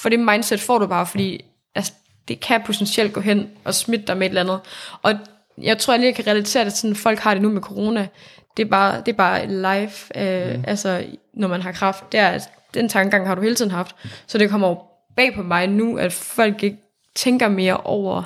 For 0.00 0.08
det 0.08 0.20
mindset 0.20 0.60
får 0.60 0.78
du 0.78 0.86
bare, 0.86 1.06
fordi 1.06 1.44
altså, 1.74 1.92
det 2.28 2.40
kan 2.40 2.62
potentielt 2.66 3.12
gå 3.12 3.20
hen 3.20 3.50
og 3.64 3.74
smitte 3.74 4.06
dig 4.06 4.16
med 4.16 4.26
et 4.26 4.30
eller 4.30 4.40
andet. 4.40 4.60
Og 5.02 5.14
jeg 5.62 5.78
tror, 5.78 5.94
jeg 5.94 6.00
lige 6.00 6.12
kan 6.12 6.26
relatere 6.26 6.64
det 6.64 6.72
sådan, 6.72 6.96
folk 6.96 7.18
har 7.18 7.34
det 7.34 7.42
nu 7.42 7.48
med 7.48 7.62
corona. 7.62 8.08
Det 8.56 8.64
er 8.64 8.68
bare, 8.68 9.00
det 9.00 9.08
er 9.08 9.16
bare 9.16 9.46
live, 9.46 9.90
øh, 10.16 10.56
mm. 10.56 10.64
altså 10.66 11.04
når 11.34 11.48
man 11.48 11.62
har 11.62 11.72
kraft. 11.72 12.12
Det 12.12 12.20
er, 12.20 12.38
den 12.74 12.88
tankegang 12.88 13.26
har 13.26 13.34
du 13.34 13.40
hele 13.42 13.54
tiden 13.54 13.70
haft. 13.70 13.96
Så 14.26 14.38
det 14.38 14.50
kommer 14.50 14.68
jo 14.68 14.78
bag 15.16 15.34
på 15.34 15.42
mig 15.42 15.66
nu, 15.66 15.96
at 15.96 16.12
folk 16.12 16.62
ikke 16.62 16.78
tænker 17.16 17.48
mere 17.48 17.76
over 17.76 18.22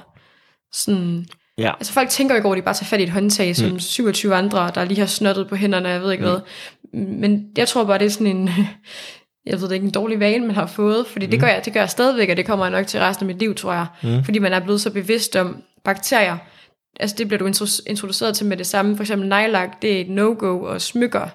sådan... 0.72 1.26
Ja. 1.58 1.70
Altså 1.70 1.92
folk 1.92 2.08
tænker 2.08 2.34
ikke 2.34 2.46
over, 2.46 2.54
at 2.54 2.60
de 2.60 2.64
bare 2.64 2.74
tager 2.74 2.86
fat 2.86 3.00
i 3.00 3.02
et 3.02 3.10
håndtag, 3.10 3.56
som 3.56 3.70
mm. 3.70 3.80
27 3.80 4.34
andre, 4.34 4.70
der 4.74 4.84
lige 4.84 4.98
har 4.98 5.06
snottet 5.06 5.48
på 5.48 5.56
hænderne, 5.56 5.88
jeg 5.88 6.02
ved 6.02 6.12
ikke 6.12 6.24
mm. 6.24 6.30
hvad. 6.30 6.40
Men 7.18 7.46
jeg 7.56 7.68
tror 7.68 7.84
bare, 7.84 7.98
det 7.98 8.04
er 8.06 8.10
sådan 8.10 8.36
en... 8.36 8.50
Jeg 9.46 9.60
ved 9.60 9.68
det 9.68 9.74
ikke, 9.74 9.84
en 9.84 9.90
dårlig 9.90 10.20
vane, 10.20 10.46
man 10.46 10.54
har 10.54 10.66
fået, 10.66 11.06
fordi 11.06 11.26
mm. 11.26 11.30
det, 11.30 11.40
gør 11.40 11.46
jeg, 11.46 11.62
det 11.64 11.72
gør 11.72 11.80
jeg 11.80 11.90
stadigvæk, 11.90 12.30
og 12.30 12.36
det 12.36 12.46
kommer 12.46 12.64
jeg 12.64 12.72
nok 12.72 12.86
til 12.86 13.00
resten 13.00 13.24
af 13.24 13.26
mit 13.26 13.38
liv, 13.38 13.54
tror 13.54 13.72
jeg. 13.72 13.86
Mm. 14.02 14.24
Fordi 14.24 14.38
man 14.38 14.52
er 14.52 14.60
blevet 14.60 14.80
så 14.80 14.92
bevidst 14.92 15.36
om 15.36 15.62
bakterier. 15.84 16.36
Altså 17.00 17.16
det 17.18 17.28
bliver 17.28 17.38
du 17.38 17.46
introduceret 17.86 18.36
til 18.36 18.46
med 18.46 18.56
det 18.56 18.66
samme. 18.66 18.96
For 18.96 19.02
eksempel 19.02 19.28
nejlak, 19.28 19.82
det 19.82 19.96
er 19.96 20.00
et 20.00 20.10
no-go, 20.10 20.64
og 20.64 20.80
smykker 20.80 21.28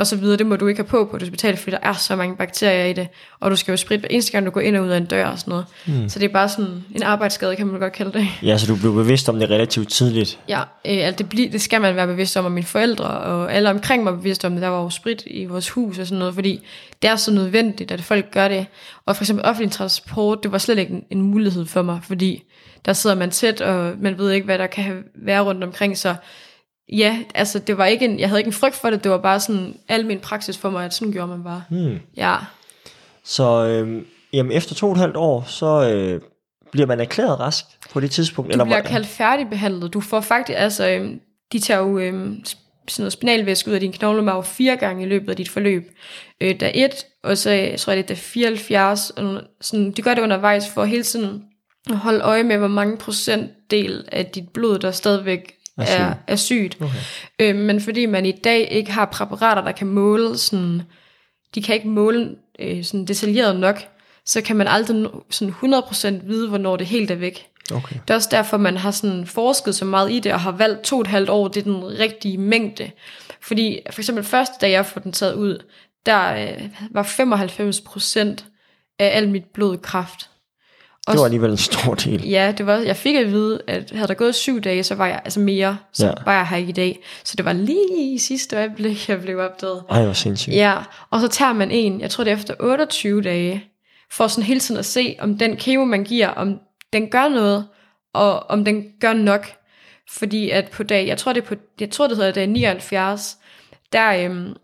og 0.00 0.06
så 0.06 0.16
videre. 0.16 0.36
Det 0.36 0.46
må 0.46 0.56
du 0.56 0.66
ikke 0.66 0.78
have 0.78 0.88
på 0.88 1.04
på 1.04 1.16
et 1.16 1.22
hospital, 1.22 1.56
fordi 1.56 1.70
der 1.70 1.78
er 1.82 1.92
så 1.92 2.16
mange 2.16 2.36
bakterier 2.36 2.84
i 2.84 2.92
det, 2.92 3.08
og 3.40 3.50
du 3.50 3.56
skal 3.56 3.72
jo 3.72 3.76
spritte 3.76 4.00
hver 4.00 4.08
eneste 4.10 4.32
gang, 4.32 4.46
du 4.46 4.50
går 4.50 4.60
ind 4.60 4.76
og 4.76 4.84
ud 4.84 4.88
af 4.88 4.96
en 4.96 5.04
dør 5.04 5.26
og 5.26 5.38
sådan 5.38 5.50
noget. 5.50 5.66
Mm. 5.86 6.08
Så 6.08 6.18
det 6.18 6.24
er 6.24 6.32
bare 6.32 6.48
sådan 6.48 6.84
en 6.94 7.02
arbejdsskade, 7.02 7.56
kan 7.56 7.66
man 7.66 7.80
godt 7.80 7.92
kalde 7.92 8.12
det. 8.12 8.26
Ja, 8.42 8.58
så 8.58 8.66
du 8.66 8.76
blev 8.76 8.94
bevidst 8.94 9.28
om 9.28 9.38
det 9.38 9.50
relativt 9.50 9.90
tidligt. 9.90 10.38
Ja, 10.48 10.62
øh, 10.86 11.18
det, 11.18 11.28
bliver, 11.28 11.50
det 11.50 11.60
skal 11.60 11.80
man 11.80 11.96
være 11.96 12.06
bevidst 12.06 12.36
om, 12.36 12.44
og 12.44 12.52
mine 12.52 12.66
forældre 12.66 13.04
og 13.04 13.54
alle 13.54 13.70
omkring 13.70 14.04
mig 14.04 14.16
bevidst 14.16 14.44
om, 14.44 14.56
at 14.56 14.62
der 14.62 14.68
var 14.68 14.82
jo 14.82 14.90
sprit 14.90 15.22
i 15.26 15.44
vores 15.44 15.70
hus 15.70 15.98
og 15.98 16.06
sådan 16.06 16.18
noget, 16.18 16.34
fordi 16.34 16.60
det 17.02 17.10
er 17.10 17.16
så 17.16 17.32
nødvendigt, 17.32 17.90
at 17.90 18.00
folk 18.00 18.30
gør 18.30 18.48
det. 18.48 18.66
Og 19.06 19.16
for 19.16 19.24
eksempel 19.24 19.44
offentlig 19.44 19.72
transport, 19.72 20.42
det 20.42 20.52
var 20.52 20.58
slet 20.58 20.78
ikke 20.78 20.92
en, 20.92 21.04
en 21.10 21.22
mulighed 21.22 21.66
for 21.66 21.82
mig, 21.82 22.00
fordi 22.02 22.42
der 22.84 22.92
sidder 22.92 23.16
man 23.16 23.30
tæt, 23.30 23.60
og 23.60 23.94
man 24.00 24.18
ved 24.18 24.30
ikke, 24.30 24.44
hvad 24.44 24.58
der 24.58 24.66
kan 24.66 25.04
være 25.14 25.40
rundt 25.40 25.64
omkring, 25.64 25.98
så 25.98 26.14
Ja, 26.92 27.18
altså 27.34 27.58
det 27.58 27.78
var 27.78 27.86
ikke 27.86 28.04
en, 28.04 28.20
jeg 28.20 28.28
havde 28.28 28.40
ikke 28.40 28.48
en 28.48 28.52
frygt 28.52 28.74
for 28.74 28.90
det, 28.90 29.04
det 29.04 29.10
var 29.10 29.18
bare 29.18 29.40
sådan 29.40 29.74
al 29.88 30.06
min 30.06 30.20
praksis 30.20 30.58
for 30.58 30.70
mig, 30.70 30.84
at 30.84 30.94
sådan 30.94 31.12
gjorde 31.12 31.28
man 31.28 31.44
bare. 31.44 31.62
Hmm. 31.70 31.98
Ja. 32.16 32.36
Så 33.24 33.66
øh, 33.66 34.02
jamen, 34.32 34.52
efter 34.52 34.74
to 34.74 34.86
og 34.86 34.92
et 34.92 34.98
halvt 34.98 35.16
år, 35.16 35.44
så 35.46 35.90
øh, 35.90 36.20
bliver 36.72 36.86
man 36.86 37.00
erklæret 37.00 37.40
rask 37.40 37.64
på 37.92 38.00
det 38.00 38.10
tidspunkt? 38.10 38.48
Du 38.48 38.52
eller 38.52 38.64
bliver 38.64 38.82
kaldt 38.82 39.06
færdigbehandlet. 39.06 39.92
Du 39.92 40.00
får 40.00 40.20
faktisk, 40.20 40.58
altså 40.58 40.88
øh, 40.88 41.10
de 41.52 41.58
tager 41.58 41.80
jo 41.80 41.98
øh, 41.98 42.12
sådan 42.88 43.02
noget 43.02 43.12
spinalvæske 43.12 43.68
ud 43.70 43.74
af 43.74 43.80
din 43.80 43.92
knoglemarv 43.92 44.44
fire 44.44 44.76
gange 44.76 45.02
i 45.02 45.08
løbet 45.08 45.30
af 45.30 45.36
dit 45.36 45.48
forløb. 45.48 45.90
Øh, 46.40 46.60
der 46.60 46.66
er 46.66 46.72
et, 46.74 47.06
og 47.22 47.38
så 47.38 47.50
jeg 47.50 47.78
tror 47.78 47.92
jeg, 47.92 48.08
det 48.08 48.14
er 48.14 48.18
74. 48.18 49.10
Og 49.10 49.42
sådan, 49.60 49.90
de 49.90 50.02
gør 50.02 50.14
det 50.14 50.22
undervejs 50.22 50.68
for 50.74 50.84
hele 50.84 51.02
tiden 51.02 51.42
at 51.90 51.96
holde 51.96 52.20
øje 52.20 52.42
med, 52.42 52.56
hvor 52.56 52.68
mange 52.68 52.96
procentdel 52.96 54.04
af 54.12 54.26
dit 54.26 54.48
blod, 54.48 54.78
der 54.78 54.90
stadigvæk 54.90 55.59
er, 55.88 56.14
er 56.26 56.36
sygt. 56.36 56.76
Okay. 56.80 56.98
Øh, 57.38 57.56
men 57.56 57.80
fordi 57.80 58.06
man 58.06 58.26
i 58.26 58.32
dag 58.32 58.68
ikke 58.70 58.92
har 58.92 59.04
præparater, 59.04 59.62
der 59.62 59.72
kan 59.72 59.86
måle 59.86 60.38
sådan, 60.38 60.82
de 61.54 61.62
kan 61.62 61.74
ikke 61.74 61.88
måle 61.88 62.36
øh, 62.58 62.84
sådan 62.84 63.04
detaljeret 63.04 63.60
nok, 63.60 63.82
så 64.26 64.40
kan 64.40 64.56
man 64.56 64.68
aldrig 64.68 65.06
sådan 65.30 65.54
100% 65.62 66.26
vide, 66.26 66.48
hvornår 66.48 66.76
det 66.76 66.86
helt 66.86 67.10
er 67.10 67.14
væk. 67.14 67.46
Okay. 67.74 67.96
Det 68.02 68.10
er 68.10 68.14
også 68.14 68.28
derfor, 68.30 68.56
man 68.56 68.76
har 68.76 68.90
sådan 68.90 69.26
forsket 69.26 69.74
så 69.74 69.84
meget 69.84 70.12
i 70.12 70.20
det, 70.20 70.32
og 70.32 70.40
har 70.40 70.52
valgt 70.52 70.82
to 70.82 70.96
og 70.96 71.00
et 71.00 71.06
halvt 71.06 71.30
år, 71.30 71.48
det 71.48 71.60
er 71.60 71.64
den 71.64 71.98
rigtige 71.98 72.38
mængde. 72.38 72.90
Fordi 73.40 73.80
for 73.90 74.00
eksempel 74.00 74.24
første 74.24 74.54
dag, 74.60 74.70
jeg 74.70 74.86
får 74.86 75.00
den 75.00 75.12
taget 75.12 75.34
ud, 75.34 75.58
der 76.06 76.34
øh, 76.34 76.68
var 76.90 77.02
95% 77.02 78.44
af 78.98 79.16
alt 79.16 79.30
mit 79.30 79.44
blod 79.54 79.78
kraft. 79.78 80.29
Det 81.12 81.18
var 81.18 81.24
alligevel 81.24 81.50
en 81.50 81.56
stor 81.56 81.94
del. 81.94 82.28
Ja, 82.28 82.52
det 82.58 82.66
var, 82.66 82.76
jeg 82.76 82.96
fik 82.96 83.16
at 83.16 83.26
vide, 83.26 83.60
at 83.66 83.90
havde 83.94 84.08
der 84.08 84.14
gået 84.14 84.34
syv 84.34 84.60
dage, 84.60 84.82
så 84.82 84.94
var 84.94 85.06
jeg 85.06 85.20
altså 85.24 85.40
mere, 85.40 85.78
så 85.92 86.06
ja. 86.06 86.12
var 86.24 86.32
jeg 86.32 86.46
her 86.46 86.56
i 86.56 86.72
dag. 86.72 86.98
Så 87.24 87.34
det 87.36 87.44
var 87.44 87.52
lige 87.52 88.14
i 88.14 88.18
sidste 88.18 88.56
øjeblik, 88.56 89.08
jeg 89.08 89.20
blev 89.22 89.38
opdaget. 89.38 89.82
Ej, 89.90 90.04
hvor 90.04 90.12
sindssygt. 90.12 90.56
Ja, 90.56 90.76
og 91.10 91.20
så 91.20 91.28
tager 91.28 91.52
man 91.52 91.70
en, 91.70 92.00
jeg 92.00 92.10
tror 92.10 92.24
det 92.24 92.30
er 92.30 92.36
efter 92.36 92.54
28 92.60 93.22
dage, 93.22 93.64
for 94.10 94.26
sådan 94.26 94.44
hele 94.44 94.60
tiden 94.60 94.78
at 94.78 94.84
se, 94.84 95.16
om 95.20 95.38
den 95.38 95.56
kemo, 95.56 95.84
man 95.84 96.04
giver, 96.04 96.28
om 96.28 96.58
den 96.92 97.10
gør 97.10 97.28
noget, 97.28 97.66
og 98.14 98.50
om 98.50 98.64
den 98.64 98.84
gør 99.00 99.12
nok. 99.12 99.46
Fordi 100.10 100.50
at 100.50 100.70
på 100.70 100.82
dag, 100.82 101.06
jeg 101.06 101.18
tror 101.18 101.32
det, 101.32 101.44
på, 101.44 101.54
jeg 101.80 101.90
tror 101.90 102.06
det 102.06 102.16
hedder 102.16 102.32
dag 102.32 102.46
79, 102.46 103.36
der 103.92 104.24
øhm, 104.24 104.54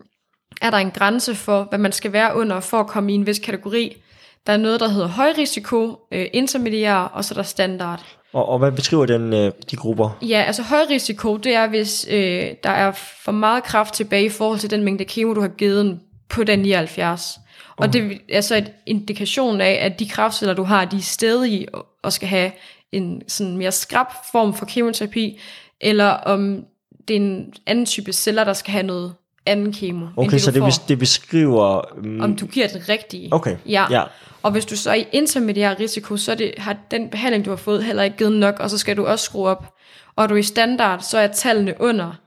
er 0.61 0.69
der 0.69 0.77
en 0.77 0.91
grænse 0.91 1.35
for, 1.35 1.63
hvad 1.63 1.79
man 1.79 1.91
skal 1.91 2.13
være 2.13 2.35
under, 2.35 2.59
for 2.59 2.79
at 2.79 2.87
komme 2.87 3.11
i 3.11 3.15
en 3.15 3.27
vis 3.27 3.39
kategori. 3.39 4.01
Der 4.47 4.53
er 4.53 4.57
noget, 4.57 4.79
der 4.79 4.87
hedder 4.87 5.07
højrisiko, 5.07 5.99
øh, 6.11 6.25
intermediær, 6.33 6.95
og 6.95 7.25
så 7.25 7.33
er 7.33 7.35
der 7.35 7.43
standard. 7.43 8.05
Og, 8.33 8.49
og 8.49 8.59
hvad 8.59 8.71
beskriver 8.71 9.05
den, 9.05 9.33
øh, 9.33 9.51
de 9.71 9.75
grupper? 9.75 10.17
Ja, 10.21 10.43
altså 10.47 10.63
højrisiko, 10.63 11.37
det 11.37 11.53
er, 11.53 11.67
hvis 11.67 12.07
øh, 12.09 12.53
der 12.63 12.69
er 12.69 12.91
for 13.23 13.31
meget 13.31 13.63
kraft 13.63 13.93
tilbage 13.93 14.25
i 14.25 14.29
forhold 14.29 14.59
til 14.59 14.69
den 14.69 14.83
mængde 14.83 15.05
kemo, 15.05 15.33
du 15.33 15.41
har 15.41 15.47
givet 15.47 15.99
på 16.29 16.43
den 16.43 16.59
79. 16.59 17.39
Okay. 17.77 17.87
Og 17.87 17.93
det 17.93 18.21
er 18.29 18.41
så 18.41 18.55
et 18.55 18.71
indikation 18.85 19.61
af, 19.61 19.79
at 19.81 19.99
de 19.99 20.09
kraftceller, 20.09 20.53
du 20.53 20.63
har, 20.63 20.85
de 20.85 20.97
er 20.97 21.01
stedige 21.01 21.67
og 22.03 22.13
skal 22.13 22.27
have 22.27 22.51
en 22.91 23.21
sådan 23.27 23.57
mere 23.57 23.71
skrab 23.71 24.07
form 24.31 24.53
for 24.53 24.65
kemoterapi, 24.65 25.39
eller 25.81 26.07
om 26.07 26.65
det 27.07 27.15
er 27.15 27.19
en 27.19 27.53
anden 27.65 27.85
type 27.85 28.13
celler, 28.13 28.43
der 28.43 28.53
skal 28.53 28.71
have 28.71 28.85
noget 28.85 29.13
anden 29.47 29.73
kemo. 29.73 30.07
Okay, 30.17 30.31
det, 30.31 30.41
så 30.41 30.51
det, 30.51 30.63
bes, 30.63 30.79
det 30.79 30.99
beskriver... 30.99 31.81
Um... 31.97 32.21
Om 32.21 32.35
du 32.35 32.45
giver 32.45 32.67
den 32.67 32.89
rigtige. 32.89 33.33
Okay, 33.33 33.57
ja. 33.65 33.85
ja. 33.89 34.03
Og 34.43 34.51
hvis 34.51 34.65
du 34.65 34.75
så 34.75 34.89
er 34.89 34.95
i 34.95 35.07
intermediær 35.11 35.79
risiko, 35.79 36.17
så 36.17 36.35
det, 36.35 36.53
har 36.57 36.77
den 36.91 37.09
behandling, 37.09 37.45
du 37.45 37.49
har 37.49 37.57
fået, 37.57 37.83
heller 37.83 38.03
ikke 38.03 38.17
givet 38.17 38.31
nok, 38.31 38.59
og 38.59 38.69
så 38.69 38.77
skal 38.77 38.97
du 38.97 39.05
også 39.05 39.25
skrue 39.25 39.47
op. 39.47 39.73
Og 40.15 40.23
er 40.23 40.27
du 40.27 40.35
i 40.35 40.43
standard, 40.43 40.99
så 40.99 41.17
er 41.17 41.27
tallene 41.27 41.73
under, 41.79 42.19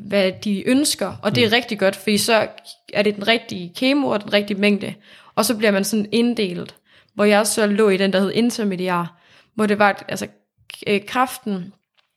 hvad 0.00 0.32
de 0.44 0.68
ønsker, 0.68 1.12
og 1.22 1.34
det 1.34 1.44
er 1.44 1.48
mm. 1.48 1.52
rigtig 1.52 1.78
godt, 1.78 1.96
fordi 1.96 2.18
så 2.18 2.48
er 2.92 3.02
det 3.02 3.14
den 3.14 3.28
rigtige 3.28 3.72
kemo 3.76 4.08
og 4.08 4.22
den 4.22 4.32
rigtige 4.32 4.60
mængde, 4.60 4.94
og 5.34 5.44
så 5.44 5.56
bliver 5.56 5.70
man 5.70 5.84
sådan 5.84 6.06
inddelt, 6.12 6.74
hvor 7.14 7.24
jeg 7.24 7.46
så 7.46 7.66
lå 7.66 7.88
i 7.88 7.96
den, 7.96 8.12
der 8.12 8.20
hed 8.20 8.32
intermediær, 8.32 9.16
hvor 9.54 9.66
det 9.66 9.78
var, 9.78 10.04
altså 10.08 10.26
øh, 10.86 11.00
kraften 11.06 11.72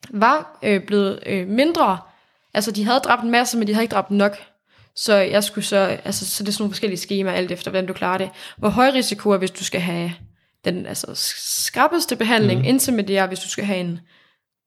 var 0.10 0.60
øh, 0.64 0.86
blevet 0.86 1.20
øh, 1.26 1.48
mindre, 1.48 1.98
altså 2.54 2.72
de 2.72 2.86
havde 2.86 3.00
dræbt 3.00 3.24
en 3.24 3.32
masse, 3.32 3.58
men 3.58 3.68
de 3.68 3.74
havde 3.74 3.84
ikke 3.84 3.94
dræbt 3.94 4.12
nok, 4.12 4.38
så 4.96 5.16
jeg 5.16 5.44
skulle 5.44 5.66
så, 5.66 5.78
altså, 5.78 6.26
så 6.26 6.44
det 6.44 6.50
er 6.50 6.54
sådan 6.54 6.64
nogle 6.64 6.74
forskellige 6.74 7.00
skemaer, 7.00 7.34
alt 7.34 7.52
efter 7.52 7.72
hvordan 7.72 7.88
du 7.88 7.94
klarer 7.94 8.18
det. 8.18 8.30
Hvor 8.58 8.70
høj 8.70 8.90
risiko 8.90 9.30
er, 9.30 9.38
hvis 9.38 9.52
du 9.52 9.64
skal 9.64 9.82
have 9.82 10.14
den 10.66 10.86
altså, 10.86 11.12
skrappeste 11.66 12.16
behandling, 12.16 12.60
mm. 12.60 12.66
intermediær, 12.66 13.28
hvis 13.28 13.40
du 13.40 13.50
skal 13.50 13.66
have 13.66 13.80
en 13.80 14.00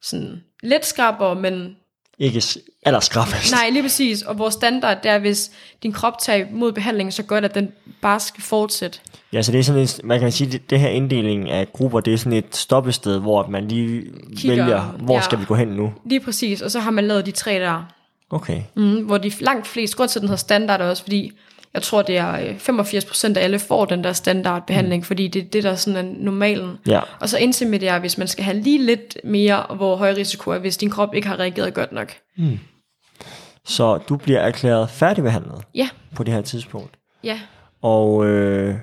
sådan 0.02 0.42
lidt 0.62 0.86
skrabber, 0.86 1.34
men... 1.34 1.76
Ikke 2.18 2.42
allerskrappest. 2.82 3.52
Nej, 3.52 3.70
lige 3.70 3.82
præcis. 3.82 4.22
Og 4.22 4.38
vores 4.38 4.54
standard, 4.54 5.02
det 5.02 5.10
er, 5.10 5.18
hvis 5.18 5.50
din 5.82 5.92
krop 5.92 6.18
tager 6.18 6.46
mod 6.50 6.72
behandlingen 6.72 7.12
så 7.12 7.22
godt, 7.22 7.44
at 7.44 7.54
den 7.54 7.72
bare 8.00 8.20
skal 8.20 8.42
fortsætte. 8.42 8.98
Ja, 9.32 9.42
så 9.42 9.52
det 9.52 9.58
er 9.58 9.62
sådan 9.62 9.80
en, 9.82 9.88
man 10.04 10.20
kan 10.20 10.32
sige, 10.32 10.52
det, 10.52 10.70
det 10.70 10.80
her 10.80 10.88
inddeling 10.88 11.50
af 11.50 11.72
grupper, 11.72 12.00
det 12.00 12.14
er 12.14 12.18
sådan 12.18 12.32
et 12.32 12.56
stoppested, 12.56 13.18
hvor 13.18 13.46
man 13.46 13.68
lige 13.68 14.02
Kigger, 14.36 14.64
vælger, 14.64 14.82
hvor 14.82 15.14
ja, 15.14 15.20
skal 15.20 15.40
vi 15.40 15.44
gå 15.44 15.54
hen 15.54 15.68
nu? 15.68 15.92
Lige 16.04 16.20
præcis, 16.20 16.62
og 16.62 16.70
så 16.70 16.80
har 16.80 16.90
man 16.90 17.08
lavet 17.08 17.26
de 17.26 17.30
tre 17.30 17.54
der. 17.54 17.82
Okay. 18.30 18.62
Mm, 18.74 19.04
hvor 19.04 19.18
de 19.18 19.32
langt 19.40 19.66
flest, 19.66 19.96
grund 19.96 20.08
til 20.08 20.20
den 20.20 20.28
hedder 20.28 20.38
standard 20.38 20.80
også, 20.80 21.02
fordi 21.02 21.32
jeg 21.76 21.82
tror 21.82 22.02
det 22.02 22.16
er 22.16 22.32
85% 22.32 23.28
øh, 23.28 23.36
af 23.36 23.44
alle 23.44 23.58
får 23.58 23.84
den 23.84 24.04
der 24.04 24.12
standardbehandling, 24.12 25.00
mm. 25.00 25.04
fordi 25.04 25.28
det 25.28 25.42
er 25.42 25.46
det, 25.46 25.64
der 25.64 25.74
sådan 25.74 26.06
er 26.06 26.14
normalen. 26.18 26.76
Ja. 26.86 27.00
Og 27.20 27.28
så 27.28 27.38
intermediær, 27.38 27.98
hvis 27.98 28.18
man 28.18 28.28
skal 28.28 28.44
have 28.44 28.60
lige 28.60 28.78
lidt 28.78 29.18
mere, 29.24 29.66
hvor 29.76 29.96
høj 29.96 30.12
risiko 30.12 30.50
er, 30.50 30.58
hvis 30.58 30.76
din 30.76 30.90
krop 30.90 31.14
ikke 31.14 31.28
har 31.28 31.38
reageret 31.38 31.74
godt 31.74 31.92
nok. 31.92 32.12
Mm. 32.36 32.58
Så 33.64 33.98
du 34.08 34.16
bliver 34.16 34.40
erklæret 34.40 34.90
færdigbehandlet 34.90 35.62
ja. 35.74 35.88
på 36.14 36.24
det 36.24 36.34
her 36.34 36.40
tidspunkt. 36.40 36.98
Ja. 37.24 37.40
Og 37.82 38.26
øh, 38.26 38.74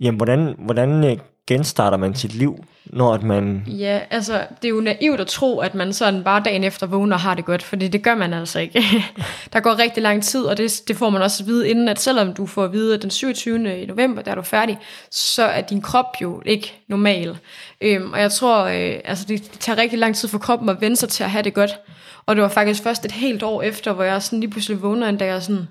jamen, 0.00 0.16
hvordan, 0.16 0.54
hvordan 0.58 1.04
øh, 1.04 1.18
genstarter 1.46 1.96
man 1.96 2.14
sit 2.14 2.34
liv, 2.34 2.64
når 2.86 3.14
at 3.14 3.22
man... 3.22 3.64
Ja, 3.66 4.00
altså, 4.10 4.46
det 4.62 4.68
er 4.68 4.74
jo 4.74 4.80
naivt 4.80 5.20
at 5.20 5.26
tro, 5.26 5.58
at 5.58 5.74
man 5.74 5.92
sådan 5.92 6.24
bare 6.24 6.42
dagen 6.44 6.64
efter 6.64 6.86
vågner 6.86 7.16
og 7.16 7.20
har 7.20 7.34
det 7.34 7.44
godt, 7.44 7.62
for 7.62 7.76
det 7.76 8.02
gør 8.02 8.14
man 8.14 8.34
altså 8.34 8.58
ikke. 8.58 8.82
der 9.52 9.60
går 9.60 9.78
rigtig 9.78 10.02
lang 10.02 10.22
tid, 10.22 10.44
og 10.44 10.56
det, 10.56 10.82
det 10.88 10.96
får 10.96 11.10
man 11.10 11.22
også 11.22 11.42
at 11.42 11.46
vide 11.46 11.70
inden, 11.70 11.88
at 11.88 12.00
selvom 12.00 12.34
du 12.34 12.46
får 12.46 12.64
at 12.64 12.72
vide, 12.72 12.94
at 12.94 13.02
den 13.02 13.10
27. 13.10 13.58
november, 13.86 14.22
der 14.22 14.30
er 14.30 14.34
du 14.34 14.42
færdig, 14.42 14.78
så 15.10 15.42
er 15.42 15.60
din 15.60 15.82
krop 15.82 16.16
jo 16.22 16.42
ikke 16.46 16.74
normal. 16.88 17.38
Øhm, 17.80 18.12
og 18.12 18.20
jeg 18.20 18.32
tror, 18.32 18.64
øh, 18.64 19.00
altså, 19.04 19.24
det, 19.28 19.52
det 19.52 19.60
tager 19.60 19.78
rigtig 19.78 19.98
lang 19.98 20.16
tid 20.16 20.28
for 20.28 20.38
kroppen 20.38 20.68
at 20.68 20.80
vende 20.80 20.96
sig 20.96 21.08
til 21.08 21.24
at 21.24 21.30
have 21.30 21.42
det 21.42 21.54
godt. 21.54 21.78
Og 22.26 22.36
det 22.36 22.42
var 22.42 22.48
faktisk 22.48 22.82
først 22.82 23.04
et 23.04 23.12
helt 23.12 23.42
år 23.42 23.62
efter, 23.62 23.92
hvor 23.92 24.04
jeg 24.04 24.22
sådan 24.22 24.40
lige 24.40 24.50
pludselig 24.50 24.82
vågner 24.82 25.08
en 25.08 25.16
dag 25.16 25.34
og 25.34 25.42
sådan, 25.42 25.68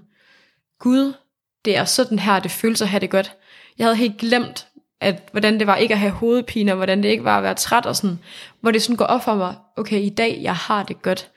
Gud, 0.80 1.14
det 1.66 1.78
er 1.78 1.86
sådan 1.86 2.20
her, 2.20 2.40
det 2.40 2.52
føles 2.52 2.82
at 2.82 2.88
have 2.88 3.00
det 3.00 3.10
godt. 3.10 3.32
Jeg 3.78 3.86
havde 3.86 3.96
helt 3.96 4.18
glemt, 4.18 4.68
at 5.02 5.30
hvordan 5.32 5.60
det 5.60 5.68
var 5.68 5.76
ikke 5.76 5.94
at 5.94 6.00
have 6.00 6.12
hovedpine, 6.12 6.72
og 6.72 6.76
hvordan 6.76 7.04
det 7.04 7.10
ikke 7.10 7.24
var 7.24 7.38
at 7.38 7.44
være 7.44 7.56
træt 7.56 7.86
og 7.86 7.96
sådan, 7.96 8.20
hvor 8.62 8.72
det 8.72 8.82
sådan 8.82 8.96
går 8.96 9.06
op 9.06 9.24
for 9.24 9.36
mig, 9.36 9.56
okay, 9.78 10.00
i 10.00 10.10
dag, 10.10 10.40
jeg 10.42 10.56
har 10.56 10.84
det 10.84 11.02
godt. 11.02 11.28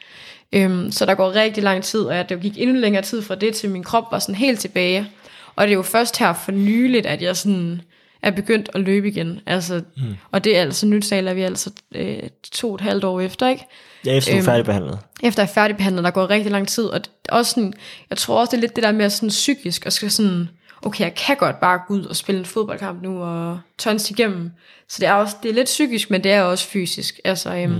Øhm, 0.52 0.90
så 0.90 1.06
der 1.06 1.14
går 1.14 1.34
rigtig 1.34 1.62
lang 1.62 1.82
tid, 1.82 2.00
og 2.00 2.28
det 2.28 2.40
gik 2.40 2.52
endnu 2.56 2.80
længere 2.80 3.02
tid 3.02 3.22
fra 3.22 3.34
det, 3.34 3.54
til 3.54 3.70
min 3.70 3.84
krop 3.84 4.04
var 4.10 4.18
sådan 4.18 4.34
helt 4.34 4.60
tilbage. 4.60 5.06
Og 5.56 5.66
det 5.66 5.72
er 5.72 5.76
jo 5.76 5.82
først 5.82 6.18
her 6.18 6.32
for 6.32 6.52
nyligt, 6.52 7.06
at 7.06 7.22
jeg 7.22 7.36
sådan 7.36 7.80
er 8.22 8.30
begyndt 8.30 8.70
at 8.74 8.80
løbe 8.80 9.08
igen. 9.08 9.40
Altså, 9.46 9.82
mm. 9.96 10.02
Og 10.30 10.44
det 10.44 10.56
er 10.56 10.60
altså, 10.60 10.86
nu 10.86 11.00
taler 11.00 11.34
vi 11.34 11.42
altså 11.42 11.70
øh, 11.94 12.18
to 12.52 12.68
og 12.68 12.74
et 12.74 12.80
halvt 12.80 13.04
år 13.04 13.20
efter, 13.20 13.48
ikke? 13.48 13.66
Ja, 14.06 14.16
efter 14.16 14.32
du 14.32 14.36
er 14.36 14.38
øhm, 14.38 14.46
færdigbehandlet. 14.46 14.98
Efter 15.22 15.42
jeg 15.42 15.48
er 15.48 15.52
færdigbehandlet, 15.52 16.04
der 16.04 16.10
går 16.10 16.30
rigtig 16.30 16.52
lang 16.52 16.68
tid, 16.68 16.84
og 16.84 17.04
det, 17.04 17.10
også 17.28 17.50
sådan, 17.50 17.72
jeg 18.10 18.18
tror 18.18 18.40
også, 18.40 18.50
det 18.50 18.56
er 18.56 18.60
lidt 18.60 18.76
det 18.76 18.84
der 18.84 18.92
med 18.92 19.10
sådan 19.10 19.28
psykisk, 19.28 19.86
og 19.86 19.92
skal 19.92 20.10
sådan, 20.10 20.48
okay, 20.84 21.04
jeg 21.04 21.14
kan 21.14 21.36
godt 21.36 21.60
bare 21.60 21.80
gå 21.88 21.94
ud 21.94 22.04
og 22.04 22.16
spille 22.16 22.38
en 22.38 22.44
fodboldkamp 22.44 23.02
nu, 23.02 23.22
og 23.22 23.60
tons 23.78 24.10
igennem. 24.10 24.50
Så 24.88 24.96
det 25.00 25.08
er 25.08 25.12
også, 25.12 25.36
det 25.42 25.50
er 25.50 25.54
lidt 25.54 25.64
psykisk, 25.64 26.10
men 26.10 26.24
det 26.24 26.32
er 26.32 26.42
også 26.42 26.68
fysisk. 26.68 27.20
Altså, 27.24 27.54
øhm, 27.54 27.72
mm. 27.72 27.76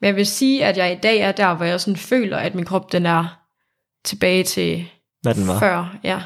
Men 0.00 0.06
jeg 0.06 0.16
vil 0.16 0.26
sige, 0.26 0.64
at 0.64 0.76
jeg 0.76 0.92
i 0.92 0.98
dag 1.02 1.18
er 1.18 1.32
der, 1.32 1.54
hvor 1.54 1.64
jeg 1.64 1.80
sådan 1.80 1.96
føler, 1.96 2.36
at 2.36 2.54
min 2.54 2.64
krop, 2.64 2.92
den 2.92 3.06
er 3.06 3.38
tilbage 4.04 4.44
til 4.44 4.88
Hvad 5.22 5.34
den 5.34 5.48
var. 5.48 5.58
før. 5.58 5.96
Ja, 6.04 6.22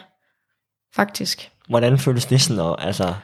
faktisk. 0.95 1.51
Hvordan 1.69 1.99
føles 1.99 2.27
det 2.27 2.43
sådan? 2.43 2.61
Og, 2.61 2.85
altså, 2.87 3.15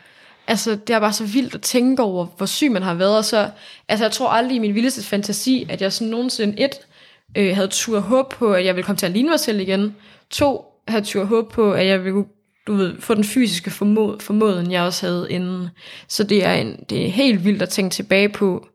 Altså, 0.49 0.71
det 0.87 0.91
er 0.97 1.01
bare 1.01 1.13
så 1.13 1.25
vildt 1.25 1.55
at 1.55 1.61
tænke 1.63 2.03
over, 2.03 2.27
hvor 2.37 2.47
syg 2.47 2.71
man 2.71 2.83
har 2.83 2.95
været. 2.95 3.17
Og 3.17 3.25
så, 3.25 3.51
altså, 3.89 4.05
jeg 4.05 4.13
tror 4.13 4.29
aldrig 4.29 4.57
i 4.57 4.59
min 4.59 4.75
vildeste 4.75 5.03
fantasi, 5.03 5.67
at 5.69 5.83
jeg 5.83 5.93
sådan 5.93 6.11
nogensinde 6.11 6.61
et, 6.61 6.75
øh, 7.37 7.55
havde 7.55 7.69
tur 7.69 8.01
håb 8.01 8.35
på, 8.35 8.53
at 8.53 8.65
jeg 8.65 8.77
ville 8.77 8.85
komme 8.87 8.97
til 8.97 9.07
at 9.07 9.13
ligne 9.13 9.29
mig 9.29 9.41
selv 9.41 9.61
igen. 9.61 9.97
To, 10.31 10.65
havde 10.89 11.05
tur 11.05 11.25
håb 11.25 11.53
på, 11.53 11.73
at 11.73 11.87
jeg 11.87 12.05
ville 12.05 12.25
du 12.67 12.75
ved, 12.75 13.01
få 13.01 13.15
den 13.15 13.25
fysiske 13.25 13.71
formod, 13.71 14.21
formåden, 14.21 14.73
jeg 14.73 14.83
også 14.83 15.07
havde 15.07 15.27
inden. 15.31 15.69
Så 16.09 16.25
det 16.25 16.45
er, 16.45 16.53
en, 16.53 16.85
det 16.91 17.07
er 17.07 17.11
helt 17.11 17.45
vildt 17.45 17.63
at 17.63 17.69
tænke 17.69 17.93
tilbage 17.93 18.29
på, 18.29 18.67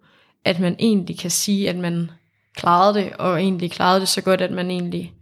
at 0.45 0.59
man 0.59 0.75
egentlig 0.79 1.19
kan 1.19 1.31
sige, 1.31 1.69
at 1.69 1.75
man 1.75 2.11
klarede 2.55 2.99
det, 2.99 3.13
og 3.19 3.41
egentlig 3.41 3.71
klarede 3.71 3.99
det 3.99 4.07
så 4.07 4.21
godt, 4.21 4.41
at 4.41 4.51
man 4.51 4.71
egentlig 4.71 5.13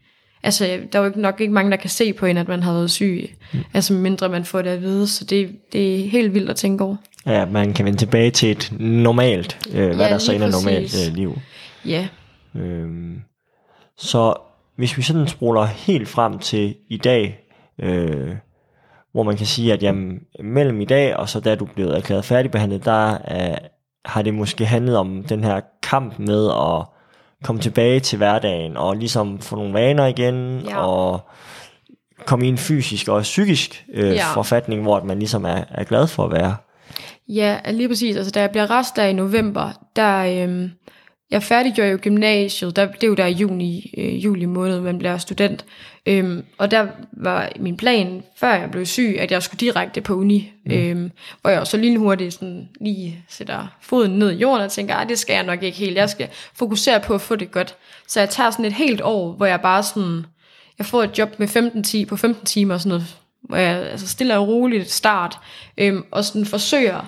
Altså, 0.44 0.80
der 0.94 1.00
er 1.00 1.04
jo 1.04 1.12
nok 1.16 1.42
ikke 1.42 1.54
mange, 1.54 1.72
der 1.72 1.78
kan 1.78 1.90
se 1.90 2.14
på 2.14 2.26
en, 2.26 2.38
at 2.38 2.48
man 2.48 2.64
har 2.64 2.74
været 2.74 2.92
syg. 2.92 3.30
Mm. 3.54 3.60
Altså, 3.74 3.94
mindre 3.94 4.30
man 4.30 4.46
får 4.46 4.62
det 4.62 4.70
at 4.70 4.82
vide. 4.82 5.08
Så 5.08 5.26
det, 5.26 5.50
det 5.74 6.00
er 6.00 6.10
helt 6.10 6.34
vildt 6.34 6.50
at 6.50 6.56
tænke 6.56 6.84
over. 6.84 6.96
Ja, 7.26 7.46
man 7.46 7.74
kan 7.74 7.86
vende 7.86 7.98
tilbage 7.98 8.32
til 8.32 8.52
et 8.52 8.74
normalt, 8.80 9.58
øh, 9.74 9.96
hvad 9.96 10.06
ja, 10.06 10.14
der 10.14 10.18
så 10.18 10.34
er 10.34 10.38
normalt 10.38 11.08
øh, 11.08 11.16
liv. 11.16 11.38
Ja. 11.86 12.08
Øhm, 12.56 13.22
så 13.98 14.34
hvis 14.76 14.98
vi 14.98 15.02
sådan 15.02 15.28
spoler 15.28 15.66
helt 15.66 16.08
frem 16.08 16.40
til 16.40 16.76
i 16.90 16.98
dag, 16.98 17.40
øh, 17.82 18.30
hvor 19.12 19.24
man 19.24 19.38
kan 19.38 19.46
sige, 19.46 19.74
at 19.74 19.84
jamen, 19.84 20.20
mellem 20.44 20.82
i 20.82 20.86
dag 20.86 21.18
og 21.18 21.30
så 21.30 21.40
da 21.40 21.56
du 21.56 21.66
blev 21.66 21.88
erklæret 21.88 22.26
færdigbehandlet, 22.26 22.86
der 22.86 23.14
øh, 23.14 23.58
har 24.06 24.22
det 24.22 24.34
måske 24.34 24.66
handlet 24.66 24.98
om 24.98 25.24
den 25.24 25.44
her 25.44 25.62
kamp 25.84 26.20
med 26.20 26.50
at 26.50 26.86
komme 27.44 27.62
tilbage 27.62 28.00
til 28.00 28.18
hverdagen, 28.18 28.78
og 28.78 28.96
ligesom 28.96 29.40
få 29.40 29.56
nogle 29.56 29.74
vaner 29.74 30.06
igen, 30.06 30.60
ja. 30.60 30.78
og 30.78 31.20
komme 32.26 32.46
i 32.46 32.50
en 32.50 32.58
fysisk 32.58 33.08
og 33.08 33.22
psykisk 33.22 33.86
øh, 33.94 34.16
ja. 34.16 34.34
forfatning, 34.34 34.82
hvor 34.82 35.04
man 35.04 35.20
ligesom 35.20 35.46
er, 35.46 35.64
er 35.72 35.84
glad 35.84 36.08
for 36.08 36.26
at 36.26 36.32
være. 36.32 36.56
Ja, 37.28 37.58
lige 37.72 37.88
præcis. 37.88 38.16
Altså, 38.16 38.32
da 38.32 38.42
jeg 38.42 38.50
bliver 38.50 38.72
rest 38.72 38.96
der 38.96 39.04
i 39.04 39.14
november, 39.14 39.72
der, 39.96 40.44
øhm, 40.44 40.72
jeg 41.32 41.44
færdiggjorde 41.44 41.92
jo 41.92 41.98
gymnasiet, 42.02 42.76
der, 42.76 42.86
det 42.86 43.04
er 43.04 43.08
jo 43.08 43.14
der 43.14 43.26
i 43.26 43.32
juni, 43.32 43.94
øh, 43.98 44.26
juli 44.26 44.46
måned, 44.46 44.82
man 44.82 44.98
bliver 44.98 45.18
student. 45.18 45.66
Øhm, 46.06 46.44
og 46.58 46.72
der 46.72 46.88
var 47.12 47.50
min 47.60 47.78
plan, 47.78 48.24
før 48.36 48.54
jeg 48.54 48.72
blev 48.72 48.86
syg, 48.86 49.16
at 49.20 49.32
jeg 49.32 49.44
skulle 49.44 49.60
direkte 49.60 50.02
på 50.02 50.16
uni. 50.16 50.52
Mm. 50.66 50.72
Øhm, 50.72 51.12
hvor 51.42 51.50
jeg 51.50 51.68
så 51.68 51.78
lige 51.78 51.98
hurtigt 51.98 52.34
sådan, 52.34 52.70
lige 52.82 53.24
sætter 53.28 53.68
foden 53.82 54.12
ned 54.12 54.32
i 54.32 54.36
jorden 54.36 54.66
og 54.66 54.72
tænker, 54.72 55.04
det 55.04 55.20
skal 55.20 55.34
jeg 55.34 55.44
nok 55.44 55.64
ikke 55.64 55.78
helt. 55.78 55.98
Jeg 55.98 56.10
skal 56.10 56.28
fokusere 56.54 57.00
på 57.00 57.14
at 57.14 57.22
få 57.22 57.36
det 57.36 57.52
godt. 57.52 57.76
Så 58.08 58.20
jeg 58.20 58.30
tager 58.30 58.52
sådan 58.52 58.66
et 58.66 58.74
helt 58.74 59.02
år, 59.02 59.32
hvor 59.32 59.46
jeg 59.46 59.62
bare 59.62 59.84
sådan, 59.84 60.26
jeg 60.78 60.86
får 60.86 61.04
et 61.04 61.18
job 61.18 61.40
med 61.40 61.48
15 61.48 61.84
10, 61.84 62.06
på 62.06 62.18
15 62.18 62.46
timer 62.46 62.74
og 62.74 62.80
sådan 62.80 62.90
noget, 62.90 63.18
hvor 63.42 63.58
jeg 63.58 63.78
altså 63.78 64.08
stille 64.08 64.38
og 64.38 64.48
roligt 64.48 64.92
start, 64.92 65.38
øhm, 65.78 66.04
og 66.12 66.26
sådan 66.26 66.46
forsøger 66.46 67.06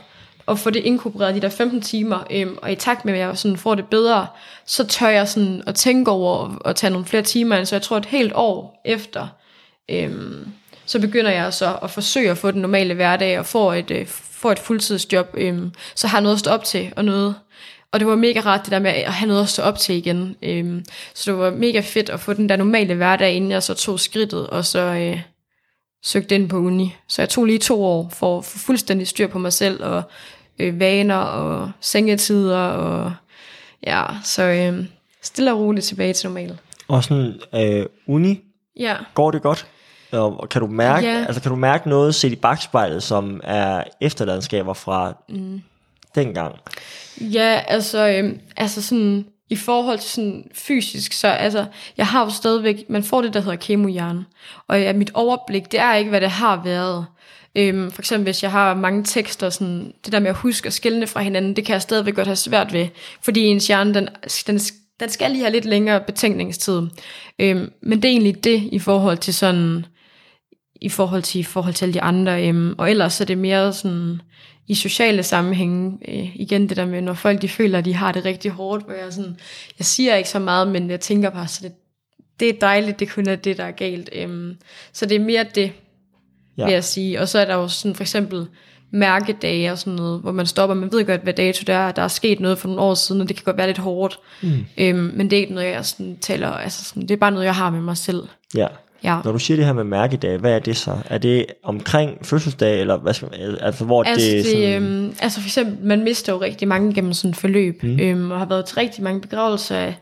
at 0.47 0.59
få 0.59 0.69
det 0.69 0.79
inkorporeret 0.83 1.35
de 1.35 1.41
der 1.41 1.49
15 1.49 1.81
timer, 1.81 2.23
øhm, 2.31 2.57
og 2.61 2.71
i 2.71 2.75
takt 2.75 3.05
med, 3.05 3.13
at 3.13 3.19
jeg 3.19 3.37
sådan 3.37 3.57
får 3.57 3.75
det 3.75 3.85
bedre, 3.85 4.27
så 4.65 4.87
tør 4.87 5.07
jeg 5.07 5.27
sådan 5.27 5.63
at 5.67 5.75
tænke 5.75 6.11
over 6.11 6.61
at 6.65 6.75
tage 6.75 6.91
nogle 6.91 7.05
flere 7.05 7.23
timer 7.23 7.55
ind, 7.55 7.65
så 7.65 7.75
jeg 7.75 7.81
tror 7.81 7.97
et 7.97 8.05
helt 8.05 8.31
år 8.35 8.81
efter, 8.85 9.27
øhm, 9.89 10.47
så 10.85 10.99
begynder 10.99 11.31
jeg 11.31 11.53
så 11.53 11.77
at 11.83 11.91
forsøge 11.91 12.31
at 12.31 12.37
få 12.37 12.51
den 12.51 12.61
normale 12.61 12.93
hverdag, 12.93 13.39
og 13.39 13.45
få 13.45 13.71
et, 13.71 13.91
øh, 13.91 14.07
få 14.07 14.51
et 14.51 14.59
fuldtidsjob, 14.59 15.27
øhm, 15.33 15.71
så 15.95 16.07
har 16.07 16.17
jeg 16.17 16.23
noget 16.23 16.35
at 16.35 16.39
stå 16.39 16.51
op 16.51 16.63
til, 16.63 16.93
og 16.95 17.05
noget, 17.05 17.35
og 17.91 17.99
det 17.99 18.07
var 18.07 18.15
mega 18.15 18.39
rart 18.39 18.61
det 18.63 18.71
der 18.71 18.79
med 18.79 18.91
at 18.91 19.13
have 19.13 19.27
noget 19.27 19.43
at 19.43 19.49
stå 19.49 19.61
op 19.61 19.77
til 19.77 19.95
igen. 19.95 20.35
Øhm, 20.41 20.85
så 21.13 21.31
det 21.31 21.39
var 21.39 21.51
mega 21.51 21.79
fedt 21.79 22.09
at 22.09 22.19
få 22.19 22.33
den 22.33 22.49
der 22.49 22.55
normale 22.55 22.95
hverdag, 22.95 23.33
inden 23.33 23.51
jeg 23.51 23.63
så 23.63 23.73
tog 23.73 23.99
skridtet, 23.99 24.47
og 24.47 24.65
så 24.65 24.79
øh, 24.79 25.19
søgte 26.03 26.35
ind 26.35 26.49
på 26.49 26.57
uni. 26.57 26.95
Så 27.07 27.21
jeg 27.21 27.29
tog 27.29 27.45
lige 27.45 27.59
to 27.59 27.83
år 27.83 28.09
for 28.13 28.37
at 28.37 28.45
få 28.45 28.57
fuldstændig 28.57 29.07
styr 29.07 29.27
på 29.27 29.39
mig 29.39 29.53
selv, 29.53 29.83
og 29.83 30.03
øh, 30.59 30.79
vaner 30.79 31.15
og 31.15 31.71
sengetider 31.81 32.57
og 32.57 33.13
ja, 33.87 34.05
så 34.23 34.43
øh, 34.43 34.85
stille 35.21 35.53
og 35.53 35.59
roligt 35.59 35.85
tilbage 35.85 36.13
til 36.13 36.29
normalt. 36.29 36.59
Og 36.87 37.03
sådan 37.03 37.33
øh, 37.55 37.85
uni, 38.07 38.39
ja. 38.79 38.95
går 39.13 39.31
det 39.31 39.41
godt? 39.41 39.67
Og 40.11 40.49
kan 40.49 40.61
du 40.61 40.67
mærke, 40.67 41.07
ja. 41.07 41.25
altså 41.25 41.41
kan 41.41 41.51
du 41.51 41.55
mærke 41.55 41.89
noget 41.89 42.15
set 42.15 42.31
i 42.31 42.35
bagspejlet, 42.35 43.03
som 43.03 43.41
er 43.43 43.83
efterladenskaber 44.01 44.73
fra 44.73 45.13
mm. 45.29 45.61
dengang? 46.15 46.55
Ja, 47.21 47.61
altså, 47.67 48.07
øh, 48.07 48.35
altså 48.57 48.81
sådan, 48.81 49.25
i 49.51 49.55
forhold 49.55 49.99
til 49.99 50.09
sådan 50.09 50.43
fysisk, 50.53 51.13
så 51.13 51.27
altså, 51.27 51.65
jeg 51.97 52.07
har 52.07 52.25
jo 52.25 52.31
stadigvæk, 52.31 52.85
man 52.89 53.03
får 53.03 53.21
det, 53.21 53.33
der 53.33 53.39
hedder 53.39 53.55
kemohjerne, 53.55 54.25
og 54.67 54.81
ja, 54.81 54.93
mit 54.93 55.11
overblik, 55.13 55.71
det 55.71 55.79
er 55.79 55.95
ikke, 55.95 56.09
hvad 56.09 56.21
det 56.21 56.29
har 56.29 56.61
været. 56.63 57.05
Øhm, 57.55 57.91
for 57.91 58.01
eksempel 58.01 58.23
hvis 58.23 58.43
jeg 58.43 58.51
har 58.51 58.73
mange 58.73 59.03
tekster, 59.03 59.49
sådan, 59.49 59.93
det 60.05 60.13
der 60.13 60.19
med 60.19 60.29
at 60.29 60.35
huske 60.35 60.69
og 60.69 60.73
skille 60.73 61.07
fra 61.07 61.21
hinanden, 61.21 61.55
det 61.55 61.65
kan 61.65 61.73
jeg 61.73 61.81
stadigvæk 61.81 62.15
godt 62.15 62.27
have 62.27 62.35
svært 62.35 62.73
ved, 62.73 62.87
fordi 63.21 63.41
ens 63.41 63.67
hjerne, 63.67 63.93
den, 63.93 64.09
den, 64.47 64.59
den 64.99 65.09
skal 65.09 65.31
lige 65.31 65.41
have 65.41 65.53
lidt 65.53 65.65
længere 65.65 66.01
betænkningstid. 66.01 66.81
Øhm, 67.39 67.71
men 67.81 68.01
det 68.01 68.05
er 68.05 68.11
egentlig 68.11 68.43
det 68.43 68.69
i 68.71 68.79
forhold 68.79 69.17
til 69.17 69.33
sådan, 69.33 69.85
i 70.81 70.89
forhold 70.89 71.21
til, 71.21 71.39
i 71.39 71.43
forhold 71.43 71.73
til 71.73 71.85
alle 71.85 71.93
de 71.93 72.01
andre, 72.01 72.47
øhm, 72.47 72.75
og 72.77 72.89
ellers 72.89 73.21
er 73.21 73.25
det 73.25 73.37
mere 73.37 73.73
sådan, 73.73 74.21
i 74.67 74.75
sociale 74.75 75.23
sammenhænge, 75.23 75.97
øh, 76.07 76.35
igen 76.35 76.69
det 76.69 76.77
der 76.77 76.85
med, 76.85 77.01
når 77.01 77.13
folk 77.13 77.41
de 77.41 77.49
føler, 77.49 77.77
at 77.77 77.85
de 77.85 77.93
har 77.93 78.11
det 78.11 78.25
rigtig 78.25 78.51
hårdt, 78.51 78.85
hvor 78.85 78.93
jeg 78.93 79.13
sådan, 79.13 79.37
jeg 79.79 79.85
siger 79.85 80.15
ikke 80.15 80.29
så 80.29 80.39
meget, 80.39 80.67
men 80.67 80.89
jeg 80.89 80.99
tænker 80.99 81.29
bare, 81.29 81.47
så 81.47 81.59
det, 81.63 81.71
det 82.39 82.49
er 82.49 82.59
dejligt, 82.61 82.99
det 82.99 83.11
kun 83.11 83.27
er 83.27 83.35
det, 83.35 83.57
der 83.57 83.63
er 83.63 83.71
galt. 83.71 84.09
Øhm, 84.13 84.57
så 84.93 85.05
det 85.05 85.15
er 85.15 85.19
mere 85.19 85.45
det, 85.55 85.71
ja. 86.57 86.65
vil 86.65 86.73
jeg 86.73 86.83
sige. 86.83 87.19
Og 87.19 87.29
så 87.29 87.39
er 87.39 87.45
der 87.45 87.55
jo 87.55 87.67
sådan 87.67 87.95
for 87.95 88.03
eksempel 88.03 88.47
mærkedage 88.91 89.71
og 89.71 89.77
sådan 89.77 89.93
noget, 89.93 90.21
hvor 90.21 90.31
man 90.31 90.45
stopper, 90.45 90.75
man 90.75 90.91
ved 90.91 91.05
godt, 91.05 91.21
hvad 91.23 91.33
dato 91.33 91.63
det 91.67 91.75
er, 91.75 91.91
der 91.91 92.01
er 92.01 92.07
sket 92.07 92.39
noget 92.39 92.57
for 92.57 92.67
nogle 92.67 92.81
år 92.81 92.93
siden, 92.93 93.21
og 93.21 93.27
det 93.27 93.35
kan 93.35 93.43
godt 93.43 93.57
være 93.57 93.67
lidt 93.67 93.77
hårdt. 93.77 94.19
Mm. 94.41 94.65
Øhm, 94.77 95.11
men 95.15 95.29
det 95.29 95.37
er 95.37 95.41
ikke 95.41 95.53
noget, 95.53 95.67
jeg 95.67 95.85
sådan 95.85 96.17
taler, 96.21 96.47
altså 96.47 96.83
sådan, 96.83 97.01
det 97.01 97.11
er 97.11 97.17
bare 97.17 97.31
noget, 97.31 97.45
jeg 97.45 97.55
har 97.55 97.69
med 97.69 97.81
mig 97.81 97.97
selv. 97.97 98.23
Ja. 98.55 98.67
Ja. 99.03 99.19
Når 99.25 99.31
du 99.31 99.39
siger 99.39 99.57
det 99.57 99.65
her 99.65 99.73
med 99.73 99.83
mærkedage, 99.83 100.37
hvad 100.37 100.51
er 100.51 100.59
det 100.59 100.77
så? 100.77 100.97
Er 101.09 101.17
det 101.17 101.45
omkring 101.63 102.25
fødselsdag, 102.25 102.81
eller 102.81 102.97
hvad 102.97 103.13
skal 103.13 103.29
altså 103.61 103.85
hvor 103.85 104.03
altså, 104.03 104.27
det, 104.27 104.45
det 104.45 104.51
sådan... 104.51 104.83
øhm, 104.83 105.13
Altså 105.21 105.41
for 105.41 105.47
eksempel, 105.47 105.85
man 105.85 106.03
mister 106.03 106.33
jo 106.33 106.41
rigtig 106.41 106.67
mange 106.67 106.93
gennem 106.93 107.13
sådan 107.13 107.29
et 107.31 107.37
forløb, 107.37 107.83
mm. 107.83 107.99
øhm, 107.99 108.31
og 108.31 108.39
har 108.39 108.45
været 108.45 108.65
til 108.65 108.75
rigtig 108.75 109.03
mange 109.03 109.21
begravelser 109.21 109.77
af, 109.77 109.95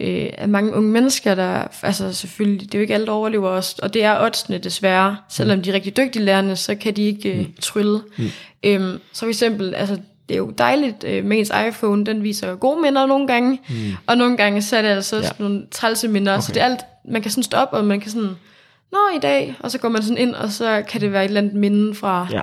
øh, 0.00 0.28
af 0.38 0.48
mange 0.48 0.74
unge 0.74 0.90
mennesker, 0.90 1.34
der, 1.34 1.66
altså 1.82 2.12
selvfølgelig, 2.12 2.60
det 2.60 2.74
er 2.74 2.78
jo 2.78 2.82
ikke 2.82 2.94
alle, 2.94 3.06
der 3.06 3.12
overlever 3.12 3.48
os, 3.48 3.74
og 3.74 3.94
det 3.94 4.04
er 4.04 4.24
oddsene 4.24 4.58
desværre, 4.58 5.16
selvom 5.30 5.58
mm. 5.58 5.62
de 5.62 5.70
er 5.70 5.74
rigtig 5.74 5.96
dygtige 5.96 6.24
lærerne, 6.24 6.56
så 6.56 6.74
kan 6.74 6.96
de 6.96 7.02
ikke 7.02 7.32
øh, 7.32 7.38
mm. 7.38 7.54
trylle. 7.60 8.00
Mm. 8.18 8.24
Øhm, 8.64 9.00
så 9.12 9.20
for 9.20 9.28
eksempel, 9.28 9.74
altså 9.74 9.98
det 10.28 10.34
er 10.34 10.38
jo 10.38 10.50
dejligt 10.50 11.04
øh, 11.04 11.24
med 11.24 11.38
ens 11.38 11.52
iPhone, 11.68 12.06
den 12.06 12.22
viser 12.22 12.54
gode 12.54 12.82
minder 12.82 13.06
nogle 13.06 13.26
gange, 13.26 13.60
mm. 13.68 13.92
og 14.06 14.16
nogle 14.16 14.36
gange 14.36 14.62
så 14.62 14.76
er 14.76 14.82
det 14.82 14.88
altså 14.88 15.16
ja. 15.16 15.28
nogle 15.38 15.66
trælse 15.70 16.08
minder, 16.08 16.32
okay. 16.32 16.42
så 16.42 16.52
det 16.52 16.62
er 16.62 16.64
alt, 16.64 16.80
man 17.08 17.22
kan 17.22 17.30
sådan 17.30 17.42
stå 17.42 17.56
op, 17.56 17.68
og 17.72 17.84
man 17.84 18.00
kan 18.00 18.10
sådan, 18.10 18.30
nå 18.92 18.98
i 19.16 19.18
dag, 19.22 19.54
og 19.60 19.70
så 19.70 19.78
går 19.78 19.88
man 19.88 20.02
sådan 20.02 20.18
ind, 20.18 20.34
og 20.34 20.50
så 20.50 20.82
kan 20.88 21.00
det 21.00 21.12
være 21.12 21.24
et 21.24 21.28
eller 21.28 21.40
andet 21.40 21.54
minde 21.54 21.94
fra 21.94 22.28
ja. 22.32 22.40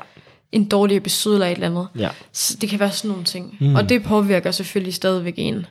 en 0.52 0.66
dårlig 0.66 0.98
episode 0.98 1.36
eller 1.36 1.48
et 1.48 1.54
eller 1.54 1.68
andet. 1.68 1.88
Ja. 1.98 2.10
Så 2.32 2.58
det 2.62 2.70
kan 2.70 2.80
være 2.80 2.92
sådan 2.92 3.10
nogle 3.10 3.24
ting, 3.24 3.58
mm. 3.60 3.76
og 3.76 3.90
det 3.90 4.04
påvirker 4.04 4.52
selvfølgelig 4.52 4.94
stadigvæk 4.94 5.34
en. 5.38 5.66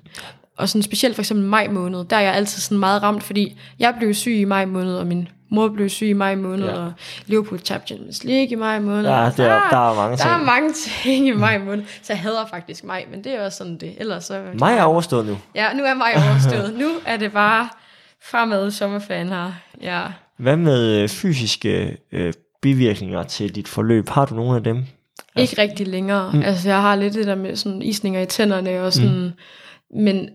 Og 0.56 0.68
sådan 0.68 0.82
specielt 0.82 1.14
for 1.14 1.22
eksempel 1.22 1.46
maj 1.46 1.68
måned, 1.68 2.04
der 2.04 2.16
er 2.16 2.20
jeg 2.20 2.34
altid 2.34 2.60
sådan 2.60 2.78
meget 2.78 3.02
ramt, 3.02 3.22
fordi 3.22 3.58
jeg 3.78 3.94
blev 3.98 4.14
syg 4.14 4.32
i 4.32 4.44
maj 4.44 4.64
måned, 4.64 4.94
og 4.94 5.06
min 5.06 5.28
mor 5.52 5.68
blev 5.68 5.88
syg 5.88 6.06
i 6.06 6.12
maj 6.12 6.34
måned, 6.34 6.66
ja. 6.66 6.72
og 6.72 6.92
Liverpool 7.26 7.60
tabte 7.60 7.86
Champions 7.86 8.24
League 8.24 8.48
i 8.48 8.54
maj 8.54 8.80
måned. 8.80 9.10
Ja, 9.10 9.30
det 9.36 9.46
er, 9.46 9.68
der, 9.70 9.90
er 9.90 9.94
mange 9.94 10.10
der 10.10 10.16
ting. 10.16 10.30
Der 10.30 10.36
er 10.36 10.44
mange 10.44 10.72
ting 10.72 11.28
i 11.28 11.30
maj 11.30 11.58
måned, 11.58 11.84
så 12.02 12.12
jeg 12.12 12.20
hader 12.20 12.46
faktisk 12.50 12.84
maj, 12.84 13.04
men 13.10 13.24
det 13.24 13.34
er 13.34 13.44
også 13.44 13.58
sådan 13.58 13.78
det. 13.78 13.94
Ellers 13.98 14.24
så, 14.24 14.42
maj 14.58 14.76
er 14.76 14.82
overstået 14.82 15.26
nu. 15.26 15.38
Ja, 15.54 15.72
nu 15.72 15.84
er 15.84 15.94
maj 15.94 16.12
overstået. 16.16 16.74
nu 16.78 16.88
er 17.06 17.16
det 17.16 17.32
bare 17.32 17.68
fremad 18.22 18.70
sommerferien 18.70 19.28
her. 19.28 19.52
Ja. 19.82 20.02
Hvad 20.36 20.56
med 20.56 21.02
øh, 21.02 21.08
fysiske 21.08 21.96
øh, 22.12 22.32
bivirkninger 22.62 23.22
til 23.22 23.54
dit 23.54 23.68
forløb? 23.68 24.08
Har 24.08 24.24
du 24.24 24.34
nogle 24.34 24.56
af 24.56 24.64
dem? 24.64 24.76
Altså, 25.36 25.52
ikke 25.52 25.62
rigtig 25.62 25.88
længere. 25.88 26.32
Mm. 26.32 26.42
Altså, 26.42 26.68
jeg 26.68 26.80
har 26.80 26.96
lidt 26.96 27.14
det 27.14 27.26
der 27.26 27.34
med 27.34 27.56
sådan 27.56 27.82
isninger 27.82 28.20
i 28.20 28.26
tænderne 28.26 28.82
og 28.82 28.92
sådan, 28.92 29.32
mm. 29.90 30.02
men 30.02 30.28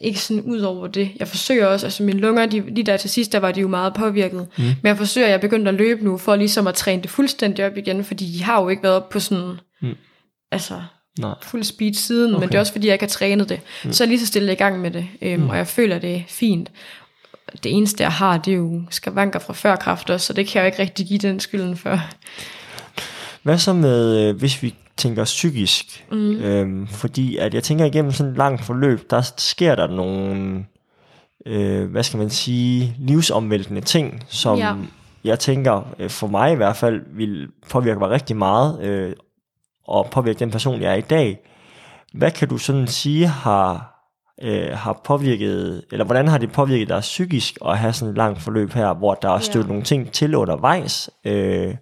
ikke 0.00 0.20
sådan 0.20 0.42
ud 0.42 0.60
over 0.60 0.86
det. 0.86 1.10
Jeg 1.18 1.28
forsøger 1.28 1.66
også, 1.66 1.86
altså 1.86 2.02
mine 2.02 2.20
lunger, 2.20 2.46
de, 2.46 2.60
lige 2.60 2.86
der 2.86 2.96
til 2.96 3.10
sidst, 3.10 3.32
der 3.32 3.38
var 3.38 3.52
de 3.52 3.60
jo 3.60 3.68
meget 3.68 3.94
påvirket. 3.94 4.46
Mm. 4.58 4.64
Men 4.64 4.76
jeg 4.84 4.96
forsøger, 4.96 5.26
jeg 5.26 5.34
er 5.34 5.40
begyndt 5.40 5.68
at 5.68 5.74
løbe 5.74 6.04
nu, 6.04 6.18
for 6.18 6.36
ligesom 6.36 6.66
at 6.66 6.74
træne 6.74 7.02
det 7.02 7.10
fuldstændig 7.10 7.66
op 7.66 7.76
igen, 7.76 8.04
fordi 8.04 8.32
de 8.32 8.42
har 8.42 8.62
jo 8.62 8.68
ikke 8.68 8.82
været 8.82 8.96
op 8.96 9.08
på 9.08 9.20
sådan, 9.20 9.58
mm. 9.82 9.94
altså 10.52 10.82
Nej. 11.18 11.34
fuld 11.42 11.64
speed 11.64 11.94
siden, 11.94 12.34
okay. 12.34 12.40
men 12.40 12.48
det 12.48 12.54
er 12.54 12.60
også 12.60 12.72
fordi, 12.72 12.86
jeg 12.86 12.94
ikke 12.94 13.02
har 13.02 13.08
trænet 13.08 13.48
det. 13.48 13.60
Mm. 13.84 13.92
Så 13.92 14.04
er 14.04 14.06
jeg 14.06 14.08
lige 14.08 14.20
så 14.20 14.26
stille 14.26 14.52
i 14.52 14.56
gang 14.56 14.80
med 14.80 14.90
det, 14.90 15.06
øhm, 15.22 15.42
mm. 15.42 15.50
og 15.50 15.56
jeg 15.56 15.66
føler, 15.66 15.98
det 15.98 16.16
er 16.16 16.20
fint. 16.28 16.70
Det 17.64 17.72
eneste, 17.72 18.02
jeg 18.02 18.12
har, 18.12 18.38
det 18.38 18.52
er 18.52 18.56
jo 18.56 18.82
skavanker 18.90 19.38
fra 19.38 19.52
før 19.52 19.76
kraft 19.76 20.10
også, 20.10 20.26
så 20.26 20.32
det 20.32 20.46
kan 20.46 20.58
jeg 20.58 20.62
jo 20.62 20.66
ikke 20.66 20.82
rigtig 20.82 21.06
give 21.06 21.18
den 21.18 21.40
skylden 21.40 21.76
for. 21.76 22.00
Hvad 23.42 23.58
så 23.58 23.72
med, 23.72 24.28
øh, 24.28 24.36
hvis 24.36 24.62
vi 24.62 24.74
tænker 25.00 25.24
psykisk? 25.24 26.06
Mm. 26.12 26.40
Øhm, 26.40 26.86
fordi 26.86 27.36
at 27.36 27.54
jeg 27.54 27.62
tænker 27.62 27.84
igennem 27.84 28.12
sådan 28.12 28.32
et 28.32 28.38
langt 28.38 28.64
forløb, 28.64 29.10
der 29.10 29.32
sker 29.36 29.74
der 29.74 29.86
nogle, 29.86 30.64
øh, 31.46 31.90
hvad 31.90 32.02
skal 32.02 32.18
man 32.18 32.30
sige, 32.30 32.96
livsomvæltende 32.98 33.80
ting, 33.80 34.24
som 34.28 34.58
ja. 34.58 34.74
jeg 35.24 35.38
tænker, 35.38 35.82
øh, 35.98 36.10
for 36.10 36.26
mig 36.26 36.52
i 36.52 36.56
hvert 36.56 36.76
fald, 36.76 37.02
vil 37.16 37.48
påvirke 37.70 37.98
mig 37.98 38.10
rigtig 38.10 38.36
meget, 38.36 38.82
øh, 38.82 39.12
og 39.86 40.08
påvirke 40.10 40.38
den 40.38 40.50
person, 40.50 40.80
jeg 40.80 40.90
er 40.92 40.96
i 40.96 41.00
dag. 41.00 41.38
Hvad 42.14 42.30
kan 42.30 42.48
du 42.48 42.58
sådan 42.58 42.86
sige 42.86 43.26
har, 43.26 44.00
øh, 44.42 44.70
har 44.72 45.00
påvirket, 45.04 45.84
eller 45.92 46.04
hvordan 46.04 46.28
har 46.28 46.38
det 46.38 46.52
påvirket 46.52 46.88
dig 46.88 47.00
psykisk 47.00 47.58
at 47.66 47.78
have 47.78 47.92
sådan 47.92 48.10
et 48.10 48.16
langt 48.16 48.42
forløb 48.42 48.72
her, 48.72 48.94
hvor 48.94 49.14
der 49.14 49.30
er 49.30 49.38
stødt 49.38 49.64
ja. 49.64 49.68
nogle 49.68 49.84
ting 49.84 50.12
til 50.12 50.34
undervejs? 50.34 51.10
Øh, 51.24 51.74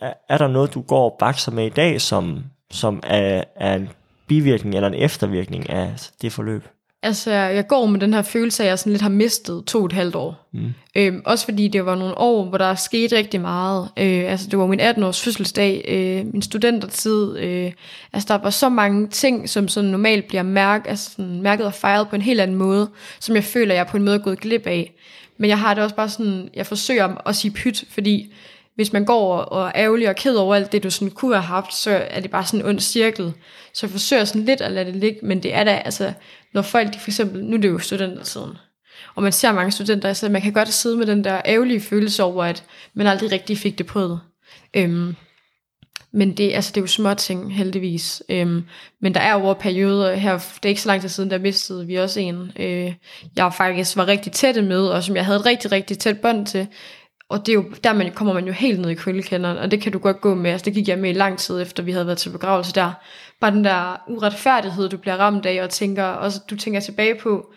er, 0.00 0.12
er 0.28 0.38
der 0.38 0.48
noget, 0.48 0.74
du 0.74 0.80
går 0.80 1.10
og 1.10 1.16
bakser 1.18 1.52
med 1.52 1.66
i 1.66 1.70
dag, 1.70 2.00
som, 2.00 2.44
som 2.70 3.00
er, 3.02 3.44
er 3.56 3.74
en 3.74 3.88
bivirkning 4.26 4.74
eller 4.74 4.88
en 4.88 4.94
eftervirkning 4.94 5.70
af 5.70 5.94
det 6.22 6.32
forløb? 6.32 6.64
Altså, 7.02 7.30
jeg 7.30 7.66
går 7.66 7.86
med 7.86 8.00
den 8.00 8.14
her 8.14 8.22
følelse 8.22 8.62
af, 8.62 8.66
at 8.66 8.70
jeg 8.70 8.78
sådan 8.78 8.92
lidt 8.92 9.02
har 9.02 9.08
mistet 9.08 9.64
to 9.66 9.78
og 9.78 9.86
et 9.86 9.92
halvt 9.92 10.14
år. 10.14 10.48
Mm. 10.52 10.74
Øhm, 10.96 11.22
også 11.24 11.44
fordi 11.44 11.68
det 11.68 11.86
var 11.86 11.94
nogle 11.94 12.18
år, 12.18 12.44
hvor 12.44 12.58
der 12.58 12.74
skete 12.74 13.16
rigtig 13.16 13.40
meget. 13.40 13.88
Øh, 13.96 14.30
altså, 14.30 14.48
det 14.50 14.58
var 14.58 14.66
min 14.66 14.80
18-års 14.80 15.22
fødselsdag, 15.22 15.84
øh, 15.88 16.32
min 16.32 16.42
studentertid. 16.42 17.38
Øh, 17.38 17.72
altså, 18.12 18.26
der 18.34 18.42
var 18.42 18.50
så 18.50 18.68
mange 18.68 19.08
ting, 19.08 19.48
som 19.48 19.68
sådan 19.68 19.90
normalt 19.90 20.28
bliver 20.28 20.42
mærket, 20.42 20.90
altså 20.90 21.10
sådan 21.10 21.42
mærket 21.42 21.66
og 21.66 21.74
fejret 21.74 22.08
på 22.08 22.16
en 22.16 22.22
helt 22.22 22.40
anden 22.40 22.56
måde, 22.56 22.90
som 23.20 23.34
jeg 23.34 23.44
føler, 23.44 23.74
jeg 23.74 23.80
er 23.80 23.90
på 23.90 23.96
en 23.96 24.04
måde 24.04 24.18
gået 24.18 24.40
glip 24.40 24.66
af. 24.66 24.92
Men 25.38 25.50
jeg 25.50 25.58
har 25.58 25.74
det 25.74 25.82
også 25.82 25.96
bare 25.96 26.08
sådan, 26.08 26.48
jeg 26.54 26.66
forsøger 26.66 27.28
at 27.28 27.36
sige 27.36 27.52
pyt, 27.52 27.84
fordi 27.90 28.32
hvis 28.74 28.92
man 28.92 29.04
går 29.04 29.36
og 29.36 29.66
er 29.66 29.72
ærgerlig 29.74 30.08
og 30.08 30.16
ked 30.16 30.34
over 30.34 30.54
alt 30.54 30.72
det, 30.72 30.82
du 30.82 30.90
sådan 30.90 31.10
kunne 31.10 31.34
have 31.34 31.42
haft, 31.42 31.74
så 31.74 31.90
er 32.10 32.20
det 32.20 32.30
bare 32.30 32.46
sådan 32.46 32.60
en 32.60 32.66
ond 32.66 32.80
cirkel. 32.80 33.32
Så 33.74 33.86
jeg 33.86 33.90
forsøger 33.90 34.24
sådan 34.24 34.44
lidt 34.44 34.60
at 34.60 34.72
lade 34.72 34.86
det 34.86 34.96
ligge, 34.96 35.18
men 35.22 35.42
det 35.42 35.54
er 35.54 35.64
da, 35.64 35.82
altså, 35.84 36.12
når 36.54 36.62
folk, 36.62 36.94
de 36.94 36.98
for 36.98 37.10
eksempel, 37.10 37.44
nu 37.44 37.56
er 37.56 37.60
det 37.60 37.68
jo 37.68 37.78
studentertiden, 37.78 38.58
og 39.14 39.22
man 39.22 39.32
ser 39.32 39.52
mange 39.52 39.72
studenter, 39.72 40.12
så 40.12 40.28
man 40.28 40.42
kan 40.42 40.52
godt 40.52 40.72
sidde 40.72 40.96
med 40.96 41.06
den 41.06 41.24
der 41.24 41.40
ærgerlige 41.44 41.80
følelse 41.80 42.22
over, 42.22 42.44
at 42.44 42.64
man 42.94 43.06
aldrig 43.06 43.32
rigtig 43.32 43.58
fik 43.58 43.78
det 43.78 43.86
prøvet. 43.86 44.20
Øhm, 44.76 45.16
men 46.12 46.36
det, 46.36 46.52
altså, 46.52 46.70
det 46.74 46.76
er 46.76 46.82
jo 46.82 46.86
små 46.86 47.14
ting, 47.14 47.54
heldigvis. 47.54 48.22
Øhm, 48.28 48.64
men 49.00 49.14
der 49.14 49.20
er 49.20 49.34
over 49.34 49.54
perioder 49.54 50.14
her, 50.14 50.32
det 50.32 50.64
er 50.64 50.68
ikke 50.68 50.80
så 50.80 50.88
lang 50.88 51.00
tid 51.00 51.08
siden, 51.08 51.30
der 51.30 51.38
mistede 51.38 51.86
vi 51.86 51.94
også 51.94 52.20
en. 52.20 52.52
Øh, 52.58 52.94
jeg 53.36 53.54
faktisk 53.54 53.96
var 53.96 54.06
rigtig 54.06 54.32
tæt 54.32 54.64
med, 54.64 54.86
og 54.86 55.04
som 55.04 55.16
jeg 55.16 55.24
havde 55.24 55.38
et 55.38 55.46
rigtig, 55.46 55.72
rigtig 55.72 55.98
tæt 55.98 56.20
bånd 56.20 56.46
til. 56.46 56.66
Og 57.28 57.46
det 57.46 57.52
er 57.52 57.54
jo, 57.54 57.64
der 57.84 57.92
man, 57.92 58.12
kommer 58.12 58.34
man 58.34 58.46
jo 58.46 58.52
helt 58.52 58.80
ned 58.80 58.90
i 58.90 58.94
køllekænderen, 58.94 59.58
og 59.58 59.70
det 59.70 59.80
kan 59.80 59.92
du 59.92 59.98
godt 59.98 60.20
gå 60.20 60.34
med. 60.34 60.50
Altså, 60.50 60.64
det 60.64 60.74
gik 60.74 60.88
jeg 60.88 60.98
med 60.98 61.10
i 61.10 61.12
lang 61.12 61.38
tid 61.38 61.62
efter, 61.62 61.82
vi 61.82 61.92
havde 61.92 62.06
været 62.06 62.18
til 62.18 62.30
begravelse 62.30 62.72
der. 62.72 62.92
Bare 63.40 63.50
den 63.50 63.64
der 63.64 64.02
uretfærdighed, 64.08 64.88
du 64.88 64.96
bliver 64.96 65.16
ramt 65.16 65.46
af, 65.46 65.62
og 65.62 65.70
tænker, 65.70 66.04
og 66.04 66.32
så, 66.32 66.40
du 66.50 66.56
tænker 66.56 66.80
tilbage 66.80 67.14
på 67.14 67.52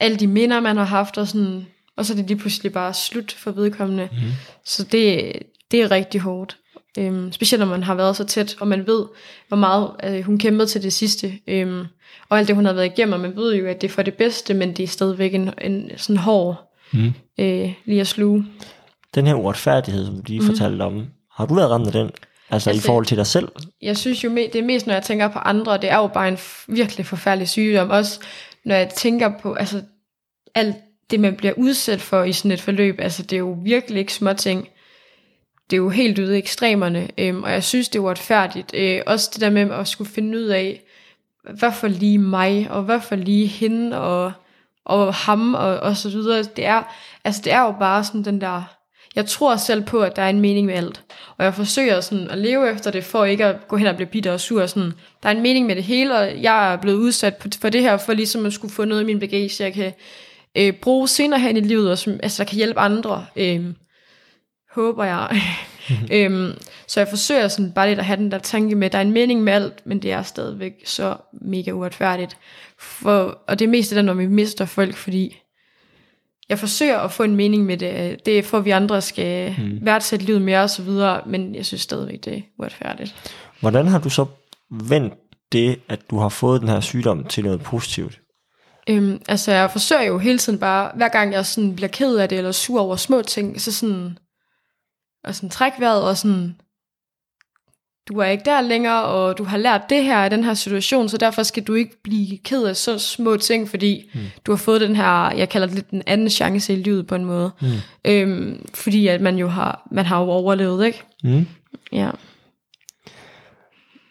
alle 0.00 0.16
de 0.16 0.26
minder, 0.26 0.60
man 0.60 0.76
har 0.76 0.84
haft, 0.84 1.18
og, 1.18 1.28
sådan, 1.28 1.66
og 1.96 2.04
så 2.04 2.12
er 2.12 2.16
det 2.16 2.26
lige 2.26 2.38
pludselig 2.38 2.72
bare 2.72 2.94
slut 2.94 3.32
for 3.32 3.50
vedkommende. 3.50 4.08
Mm. 4.12 4.18
Så 4.64 4.84
det, 4.84 5.32
det 5.70 5.82
er 5.82 5.90
rigtig 5.90 6.20
hårdt. 6.20 6.56
Øhm, 6.98 7.32
specielt 7.32 7.60
når 7.60 7.66
man 7.66 7.82
har 7.82 7.94
været 7.94 8.16
så 8.16 8.24
tæt, 8.24 8.56
og 8.60 8.68
man 8.68 8.86
ved, 8.86 9.04
hvor 9.48 9.56
meget 9.56 9.90
øh, 10.04 10.22
hun 10.22 10.38
kæmpede 10.38 10.66
til 10.66 10.82
det 10.82 10.92
sidste. 10.92 11.32
Øhm, 11.46 11.84
og 12.28 12.38
alt 12.38 12.48
det, 12.48 12.56
hun 12.56 12.64
har 12.64 12.72
været 12.72 12.86
igennem, 12.86 13.12
og 13.12 13.20
man 13.20 13.36
ved 13.36 13.54
jo, 13.54 13.66
at 13.66 13.80
det 13.80 13.88
er 13.88 13.92
for 13.92 14.02
det 14.02 14.14
bedste, 14.14 14.54
men 14.54 14.72
det 14.76 14.82
er 14.82 14.86
stadigvæk 14.86 15.34
en, 15.34 15.50
en 15.62 15.90
sådan 15.96 16.16
hård 16.16 16.72
mm. 16.92 17.12
øh, 17.40 17.72
lige 17.84 18.00
at 18.00 18.06
sluge 18.06 18.46
den 19.14 19.26
her 19.26 19.34
uretfærdighed, 19.34 20.06
som 20.06 20.14
du 20.14 20.22
lige 20.26 20.40
mm. 20.40 20.46
fortalte 20.46 20.82
om, 20.82 21.06
har 21.30 21.46
du 21.46 21.54
været 21.54 21.70
ramt 21.70 21.86
af 21.86 21.92
den? 21.92 22.10
Altså, 22.50 22.70
altså 22.70 22.70
i 22.70 22.86
forhold 22.86 23.06
til 23.06 23.16
dig 23.16 23.26
selv? 23.26 23.48
Jeg 23.82 23.96
synes 23.96 24.24
jo, 24.24 24.30
det 24.30 24.56
er 24.56 24.62
mest, 24.62 24.86
når 24.86 24.94
jeg 24.94 25.02
tænker 25.02 25.28
på 25.28 25.38
andre, 25.38 25.78
det 25.78 25.90
er 25.90 25.96
jo 25.96 26.06
bare 26.06 26.28
en 26.28 26.38
virkelig 26.68 27.06
forfærdelig 27.06 27.48
sygdom. 27.48 27.90
Også 27.90 28.20
når 28.64 28.74
jeg 28.74 28.88
tænker 28.88 29.32
på, 29.42 29.54
altså, 29.54 29.82
alt 30.54 30.76
det, 31.10 31.20
man 31.20 31.36
bliver 31.36 31.52
udsat 31.56 32.00
for 32.00 32.24
i 32.24 32.32
sådan 32.32 32.50
et 32.50 32.60
forløb, 32.60 33.00
altså, 33.00 33.22
det 33.22 33.32
er 33.32 33.38
jo 33.38 33.56
virkelig 33.62 34.00
ikke 34.00 34.14
små 34.14 34.32
ting. 34.32 34.68
Det 35.70 35.76
er 35.76 35.80
jo 35.80 35.88
helt 35.88 36.18
ude 36.18 36.34
i 36.34 36.38
ekstremerne, 36.38 37.08
øhm, 37.18 37.42
og 37.42 37.50
jeg 37.50 37.64
synes, 37.64 37.88
det 37.88 37.98
er 37.98 38.02
uretfærdigt. 38.02 38.74
Øh, 38.74 39.00
også 39.06 39.30
det 39.32 39.40
der 39.40 39.50
med 39.50 39.70
at 39.70 39.88
skulle 39.88 40.10
finde 40.10 40.38
ud 40.38 40.44
af, 40.44 40.82
hvad 41.54 41.72
for 41.72 41.88
lige 41.88 42.18
mig, 42.18 42.66
og 42.70 42.82
hvad 42.82 43.00
for 43.00 43.16
lige 43.16 43.46
hende, 43.46 44.00
og, 44.00 44.32
og 44.84 45.14
ham, 45.14 45.54
og, 45.54 45.80
og 45.80 45.96
så 45.96 46.08
videre. 46.08 46.42
Det 46.42 46.64
er, 46.64 46.82
altså, 47.24 47.40
det 47.44 47.52
er 47.52 47.60
jo 47.60 47.74
bare 47.78 48.04
sådan 48.04 48.24
den 48.24 48.40
der 48.40 48.76
jeg 49.16 49.26
tror 49.26 49.56
selv 49.56 49.82
på, 49.84 50.02
at 50.02 50.16
der 50.16 50.22
er 50.22 50.28
en 50.28 50.40
mening 50.40 50.66
med 50.66 50.74
alt. 50.74 51.02
Og 51.38 51.44
jeg 51.44 51.54
forsøger 51.54 52.00
sådan 52.00 52.30
at 52.30 52.38
leve 52.38 52.70
efter 52.70 52.90
det, 52.90 53.04
for 53.04 53.24
ikke 53.24 53.44
at 53.44 53.68
gå 53.68 53.76
hen 53.76 53.86
og 53.86 53.96
blive 53.96 54.08
bitter 54.08 54.32
og 54.32 54.40
sur. 54.40 54.66
Sådan. 54.66 54.92
Der 55.22 55.28
er 55.28 55.32
en 55.32 55.42
mening 55.42 55.66
med 55.66 55.76
det 55.76 55.84
hele, 55.84 56.14
og 56.14 56.42
jeg 56.42 56.72
er 56.72 56.76
blevet 56.76 56.96
udsat 56.96 57.58
for 57.60 57.68
det 57.68 57.80
her, 57.80 57.96
for 57.96 58.12
ligesom 58.12 58.46
at 58.46 58.52
skulle 58.52 58.74
få 58.74 58.84
noget 58.84 59.02
i 59.02 59.06
min 59.06 59.20
bagage, 59.20 59.64
jeg 59.64 59.72
kan 59.72 59.92
øh, 60.56 60.72
bruge 60.72 61.08
senere 61.08 61.40
hen 61.40 61.56
i 61.56 61.60
livet, 61.60 61.90
og 61.90 61.98
som 61.98 62.20
altså, 62.22 62.42
der 62.42 62.48
kan 62.48 62.56
hjælpe 62.56 62.80
andre. 62.80 63.26
Øh, 63.36 63.64
håber 64.70 65.04
jeg. 65.04 65.40
øhm, 66.12 66.52
så 66.86 67.00
jeg 67.00 67.08
forsøger 67.08 67.48
sådan 67.48 67.72
bare 67.72 67.88
lidt 67.88 67.98
at 67.98 68.04
have 68.04 68.16
den 68.16 68.30
der 68.30 68.38
tanke 68.38 68.74
med, 68.74 68.86
at 68.86 68.92
der 68.92 68.98
er 68.98 69.02
en 69.02 69.12
mening 69.12 69.42
med 69.42 69.52
alt, 69.52 69.86
men 69.86 70.02
det 70.02 70.12
er 70.12 70.22
stadigvæk 70.22 70.72
så 70.84 71.16
mega 71.32 71.70
uretfærdigt. 71.70 72.36
For, 72.78 73.38
og 73.46 73.58
det 73.58 73.64
er 73.64 73.68
mest 73.68 73.94
det 73.94 74.04
når 74.04 74.14
vi 74.14 74.26
mister 74.26 74.64
folk, 74.64 74.94
fordi 74.94 75.41
jeg 76.52 76.58
forsøger 76.58 76.98
at 76.98 77.12
få 77.12 77.22
en 77.22 77.36
mening 77.36 77.64
med 77.64 77.76
det. 77.76 78.26
Det 78.26 78.38
er 78.38 78.42
for, 78.42 78.58
at 78.58 78.64
vi 78.64 78.70
andre 78.70 79.02
skal 79.02 79.54
hmm. 79.54 79.78
værdsætte 79.82 80.26
livet 80.26 80.42
mere 80.42 80.62
og 80.62 80.70
så 80.70 80.82
videre, 80.82 81.20
men 81.26 81.54
jeg 81.54 81.66
synes 81.66 81.80
stadigvæk, 81.80 82.24
det 82.24 82.36
er 82.36 82.40
uretfærdigt. 82.58 83.34
Hvordan 83.60 83.86
har 83.86 83.98
du 83.98 84.10
så 84.10 84.26
vendt 84.70 85.14
det, 85.52 85.80
at 85.88 86.00
du 86.10 86.18
har 86.18 86.28
fået 86.28 86.60
den 86.60 86.68
her 86.68 86.80
sygdom 86.80 87.24
til 87.24 87.44
noget 87.44 87.60
positivt? 87.60 88.20
Øhm, 88.88 89.22
altså, 89.28 89.52
jeg 89.52 89.70
forsøger 89.70 90.02
jo 90.02 90.18
hele 90.18 90.38
tiden 90.38 90.58
bare, 90.58 90.90
hver 90.96 91.08
gang 91.08 91.32
jeg 91.32 91.46
sådan 91.46 91.76
bliver 91.76 91.88
ked 91.88 92.16
af 92.16 92.28
det, 92.28 92.38
eller 92.38 92.52
sur 92.52 92.80
over 92.80 92.96
små 92.96 93.22
ting, 93.22 93.60
så 93.60 93.72
sådan, 93.72 94.18
og 95.24 95.34
sådan 95.34 95.50
træk 95.50 95.72
vejret, 95.78 96.02
og 96.02 96.16
sådan, 96.16 96.56
du 98.08 98.18
er 98.18 98.24
ikke 98.24 98.44
der 98.44 98.60
længere, 98.60 99.04
og 99.04 99.38
du 99.38 99.44
har 99.44 99.56
lært 99.56 99.82
det 99.90 100.04
her 100.04 100.24
i 100.24 100.28
den 100.28 100.44
her 100.44 100.54
situation, 100.54 101.08
så 101.08 101.18
derfor 101.18 101.42
skal 101.42 101.62
du 101.62 101.74
ikke 101.74 102.02
blive 102.02 102.38
ked 102.38 102.64
af 102.64 102.76
så 102.76 102.98
små 102.98 103.36
ting, 103.36 103.68
fordi 103.68 104.10
mm. 104.14 104.20
du 104.46 104.52
har 104.52 104.56
fået 104.56 104.80
den 104.80 104.96
her, 104.96 105.30
jeg 105.30 105.48
kalder 105.48 105.66
det 105.66 105.76
lidt 105.76 105.90
en 105.90 106.02
anden 106.06 106.30
chance 106.30 106.72
i 106.72 106.76
livet 106.76 107.06
på 107.06 107.14
en 107.14 107.24
måde. 107.24 107.50
Mm. 107.60 107.68
Øhm, 108.04 108.66
fordi 108.74 109.06
at 109.06 109.20
man 109.20 109.36
jo 109.36 109.48
har, 109.48 109.88
man 109.90 110.06
har 110.06 110.20
jo 110.20 110.30
overlevet, 110.30 110.86
ikke? 110.86 111.02
Mm. 111.24 111.46
Ja. 111.92 112.10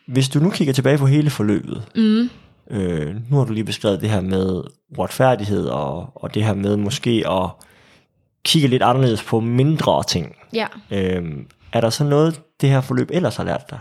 Hvis 0.07 0.29
du 0.29 0.39
nu 0.39 0.49
kigger 0.49 0.73
tilbage 0.73 0.97
på 0.97 1.05
hele 1.05 1.29
forløbet, 1.29 1.83
mm. 1.95 2.29
øh, 2.71 3.15
nu 3.29 3.37
har 3.37 3.45
du 3.45 3.53
lige 3.53 3.63
beskrevet 3.63 4.01
det 4.01 4.09
her 4.09 4.21
med 4.21 4.63
retfærdighed, 4.99 5.65
og, 5.65 6.11
og 6.15 6.33
det 6.33 6.43
her 6.43 6.53
med 6.53 6.77
måske 6.77 7.23
at 7.27 7.49
kigge 8.45 8.67
lidt 8.67 8.83
anderledes 8.83 9.23
på 9.23 9.39
mindre 9.39 10.03
ting. 10.03 10.35
Ja. 10.53 10.67
Øhm, 10.91 11.47
er 11.73 11.81
der 11.81 11.89
så 11.89 12.03
noget, 12.03 12.41
det 12.61 12.69
her 12.69 12.81
forløb 12.81 13.09
ellers 13.13 13.35
har 13.35 13.43
lært 13.43 13.69
dig? 13.69 13.79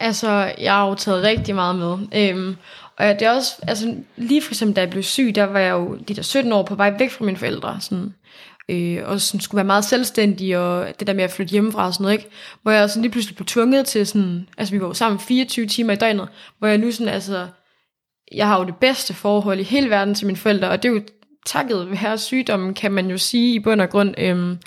Altså, 0.00 0.54
jeg 0.58 0.72
har 0.72 0.88
jo 0.88 0.94
taget 0.94 1.24
rigtig 1.24 1.54
meget 1.54 1.76
med. 1.76 1.98
Øhm, 2.14 2.56
og 2.96 3.06
det 3.06 3.22
er 3.22 3.30
også, 3.30 3.52
altså 3.62 3.94
lige 4.16 4.42
for 4.42 4.50
eksempel, 4.50 4.76
da 4.76 4.80
jeg 4.80 4.90
blev 4.90 5.02
syg, 5.02 5.32
der 5.34 5.44
var 5.44 5.58
jeg 5.58 5.70
jo 5.70 5.96
de 6.08 6.14
der 6.14 6.22
17 6.22 6.52
år 6.52 6.62
på 6.62 6.74
vej 6.74 6.94
væk 6.98 7.10
fra 7.10 7.24
mine 7.24 7.36
forældre. 7.36 7.80
Sådan, 7.80 8.14
øh, 8.68 9.02
og 9.04 9.20
sådan 9.20 9.40
skulle 9.40 9.56
være 9.56 9.64
meget 9.64 9.84
selvstændig, 9.84 10.58
og 10.58 10.92
det 10.98 11.06
der 11.06 11.12
med 11.12 11.24
at 11.24 11.30
flytte 11.30 11.52
hjemmefra 11.52 11.86
og 11.86 11.94
sådan 11.94 12.02
noget, 12.02 12.18
ikke? 12.18 12.30
Hvor 12.62 12.72
jeg 12.72 12.90
sådan 12.90 13.02
lige 13.02 13.12
pludselig 13.12 13.36
blev 13.36 13.46
tvunget 13.46 13.86
til 13.86 14.06
sådan, 14.06 14.48
altså 14.58 14.74
vi 14.74 14.80
var 14.80 14.86
jo 14.86 14.94
sammen 14.94 15.20
24 15.20 15.66
timer 15.66 15.92
i 15.92 15.96
døgnet, 15.96 16.28
hvor 16.58 16.68
jeg 16.68 16.78
nu 16.78 16.90
sådan, 16.92 17.12
altså, 17.12 17.46
jeg 18.34 18.46
har 18.46 18.58
jo 18.58 18.64
det 18.64 18.76
bedste 18.76 19.14
forhold 19.14 19.60
i 19.60 19.62
hele 19.62 19.90
verden 19.90 20.14
til 20.14 20.26
mine 20.26 20.36
forældre, 20.36 20.70
og 20.70 20.82
det 20.82 20.88
er 20.88 20.92
jo 20.92 21.02
takket 21.46 21.90
være 21.90 22.18
sygdommen, 22.18 22.74
kan 22.74 22.92
man 22.92 23.10
jo 23.10 23.18
sige 23.18 23.54
i 23.54 23.58
bund 23.58 23.80
og 23.80 23.90
grund. 23.90 24.14
Øhm, 24.18 24.58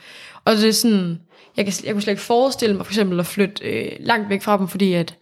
og 0.45 0.55
det 0.55 0.67
er 0.67 0.73
sådan, 0.73 1.19
jeg, 1.57 1.65
kan, 1.65 1.73
jeg 1.83 1.93
kunne 1.93 2.01
slet 2.01 2.11
ikke 2.11 2.23
forestille 2.23 2.75
mig 2.75 2.85
for 2.85 2.93
eksempel 2.93 3.19
at 3.19 3.25
flytte 3.25 3.63
øh, 3.63 3.91
langt 3.99 4.29
væk 4.29 4.41
fra 4.41 4.57
dem, 4.57 4.67
fordi 4.67 4.93
at 4.93 5.15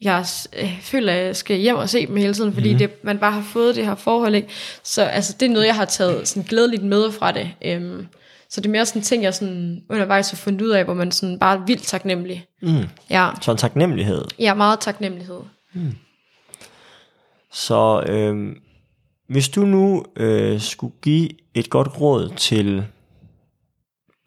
jeg 0.00 0.24
øh, 0.58 0.80
føler, 0.80 1.12
at 1.12 1.26
jeg 1.26 1.36
skal 1.36 1.56
hjem 1.56 1.76
og 1.76 1.88
se 1.88 2.06
dem 2.06 2.16
hele 2.16 2.34
tiden, 2.34 2.52
fordi 2.52 2.72
mm. 2.72 2.78
det, 2.78 3.04
man 3.04 3.18
bare 3.18 3.32
har 3.32 3.42
fået 3.42 3.76
det 3.76 3.86
her 3.86 3.94
forhold. 3.94 4.34
Ikke? 4.34 4.48
Så 4.82 5.02
altså, 5.02 5.36
det 5.40 5.46
er 5.46 5.52
noget, 5.52 5.66
jeg 5.66 5.74
har 5.74 5.84
taget 5.84 6.28
sådan 6.28 6.42
glædeligt 6.48 6.82
med 6.84 7.12
fra 7.12 7.32
det. 7.32 7.50
Øhm, 7.64 8.06
så 8.48 8.60
det 8.60 8.66
er 8.66 8.70
mere 8.70 8.86
sådan 8.86 9.02
ting, 9.02 9.22
jeg 9.22 9.34
sådan 9.34 9.82
undervejs 9.90 10.30
har 10.30 10.36
fundet 10.36 10.62
ud 10.62 10.70
af, 10.70 10.84
hvor 10.84 10.94
man 10.94 11.12
sådan 11.12 11.38
bare 11.38 11.58
er 11.58 11.64
vildt 11.66 11.82
taknemmelig. 11.82 12.46
Mm. 12.62 12.88
Ja. 13.10 13.30
Så 13.40 13.50
en 13.50 13.56
taknemmelighed? 13.56 14.24
Ja, 14.38 14.54
meget 14.54 14.80
taknemmelighed. 14.80 15.40
Mm. 15.72 15.94
Så 17.52 18.04
øh, 18.06 18.56
hvis 19.28 19.48
du 19.48 19.64
nu 19.64 20.04
øh, 20.16 20.60
skulle 20.60 20.94
give 21.02 21.28
et 21.54 21.70
godt 21.70 22.00
råd 22.00 22.32
til 22.36 22.84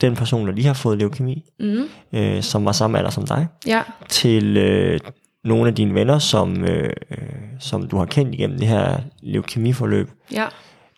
den 0.01 0.15
person, 0.15 0.47
der 0.47 0.53
lige 0.53 0.65
har 0.67 0.73
fået 0.73 0.97
leukemi, 0.97 1.43
Mm. 1.59 1.83
øh, 2.13 2.43
som 2.43 2.65
var 2.65 2.71
samme 2.71 2.97
alder 2.97 3.09
som 3.09 3.27
dig, 3.27 3.47
Ja. 3.67 3.81
til 4.09 4.57
øh, 4.57 4.99
nogle 5.43 5.67
af 5.67 5.75
dine 5.75 5.93
venner, 5.93 6.19
som, 6.19 6.63
øh, 6.63 6.89
øh, 7.11 7.17
som 7.59 7.87
du 7.89 7.97
har 7.97 8.05
kendt 8.05 8.33
igennem 8.33 8.59
det 8.59 8.67
her 8.67 8.97
leukemiforløb, 9.21 10.09
Ja. 10.31 10.45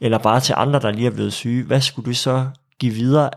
eller 0.01 0.17
bare 0.17 0.39
til 0.39 0.53
andre, 0.57 0.79
der 0.79 0.91
lige 0.91 1.07
er 1.07 1.11
blevet 1.11 1.33
syge, 1.33 1.63
hvad 1.63 1.81
skulle 1.81 2.05
du 2.05 2.13
så 2.15 2.47
give 2.79 2.93
videre, 2.93 3.29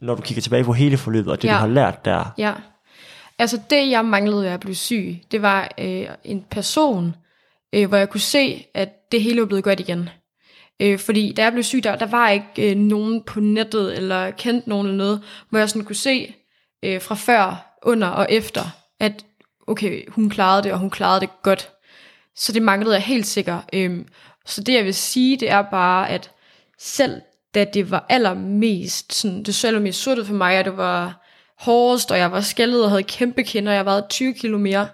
når 0.00 0.14
du 0.14 0.22
kigger 0.22 0.42
tilbage 0.42 0.64
på 0.64 0.72
hele 0.72 0.96
forløbet, 0.96 1.32
og 1.32 1.42
det 1.42 1.48
Ja. 1.48 1.52
du 1.54 1.58
har 1.58 1.66
lært 1.66 2.04
der? 2.04 2.34
Ja. 2.38 2.52
Altså 3.38 3.60
det, 3.70 3.90
jeg 3.90 4.04
manglede, 4.04 4.44
da 4.44 4.50
jeg 4.50 4.60
blev 4.60 4.74
syg, 4.74 5.20
det 5.32 5.42
var 5.42 5.68
øh, 5.78 6.06
en 6.24 6.44
person, 6.50 7.14
øh, 7.74 7.88
hvor 7.88 7.96
jeg 7.96 8.10
kunne 8.10 8.20
se, 8.20 8.66
at 8.74 8.88
det 9.12 9.22
hele 9.22 9.40
var 9.40 9.46
blevet 9.46 9.64
godt 9.64 9.80
igen. 9.80 10.08
Øh, 10.80 10.98
fordi 10.98 11.32
da 11.32 11.42
jeg 11.42 11.52
blev 11.52 11.64
syg, 11.64 11.84
der, 11.84 11.96
der 11.96 12.06
var 12.06 12.30
ikke 12.30 12.70
øh, 12.70 12.76
nogen 12.76 13.22
på 13.22 13.40
nettet, 13.40 13.96
eller 13.96 14.30
kendt 14.30 14.66
nogen 14.66 14.86
eller 14.86 14.96
noget, 14.96 15.22
hvor 15.50 15.58
jeg 15.58 15.68
sådan 15.68 15.84
kunne 15.84 15.96
se 15.96 16.34
øh, 16.82 17.00
fra 17.00 17.14
før, 17.14 17.76
under 17.82 18.08
og 18.08 18.26
efter, 18.30 18.62
at 19.00 19.24
okay, 19.66 20.08
hun 20.08 20.30
klarede 20.30 20.62
det, 20.62 20.72
og 20.72 20.78
hun 20.78 20.90
klarede 20.90 21.20
det 21.20 21.30
godt. 21.42 21.70
Så 22.36 22.52
det 22.52 22.62
manglede 22.62 22.94
jeg 22.94 23.02
helt 23.02 23.26
sikkert. 23.26 23.64
Øh, 23.72 24.04
så 24.46 24.62
det 24.62 24.74
jeg 24.74 24.84
vil 24.84 24.94
sige, 24.94 25.36
det 25.36 25.50
er 25.50 25.62
bare, 25.62 26.08
at 26.08 26.30
selv 26.78 27.20
da 27.54 27.64
det 27.64 27.90
var 27.90 28.06
allermest, 28.08 29.12
sådan, 29.12 29.42
det 29.42 29.54
så 29.54 29.66
allermest 29.66 30.02
sortet 30.02 30.26
for 30.26 30.34
mig, 30.34 30.54
at 30.54 30.64
det 30.64 30.76
var 30.76 31.26
hårdest, 31.58 32.10
og 32.10 32.18
jeg 32.18 32.32
var 32.32 32.40
skældet 32.40 32.84
og 32.84 32.90
havde 32.90 33.02
kæmpe 33.02 33.42
kinder, 33.42 33.72
og 33.72 33.76
jeg 33.76 33.84
vejede 33.84 34.06
20 34.10 34.34
kilo 34.34 34.58
mere, 34.58 34.88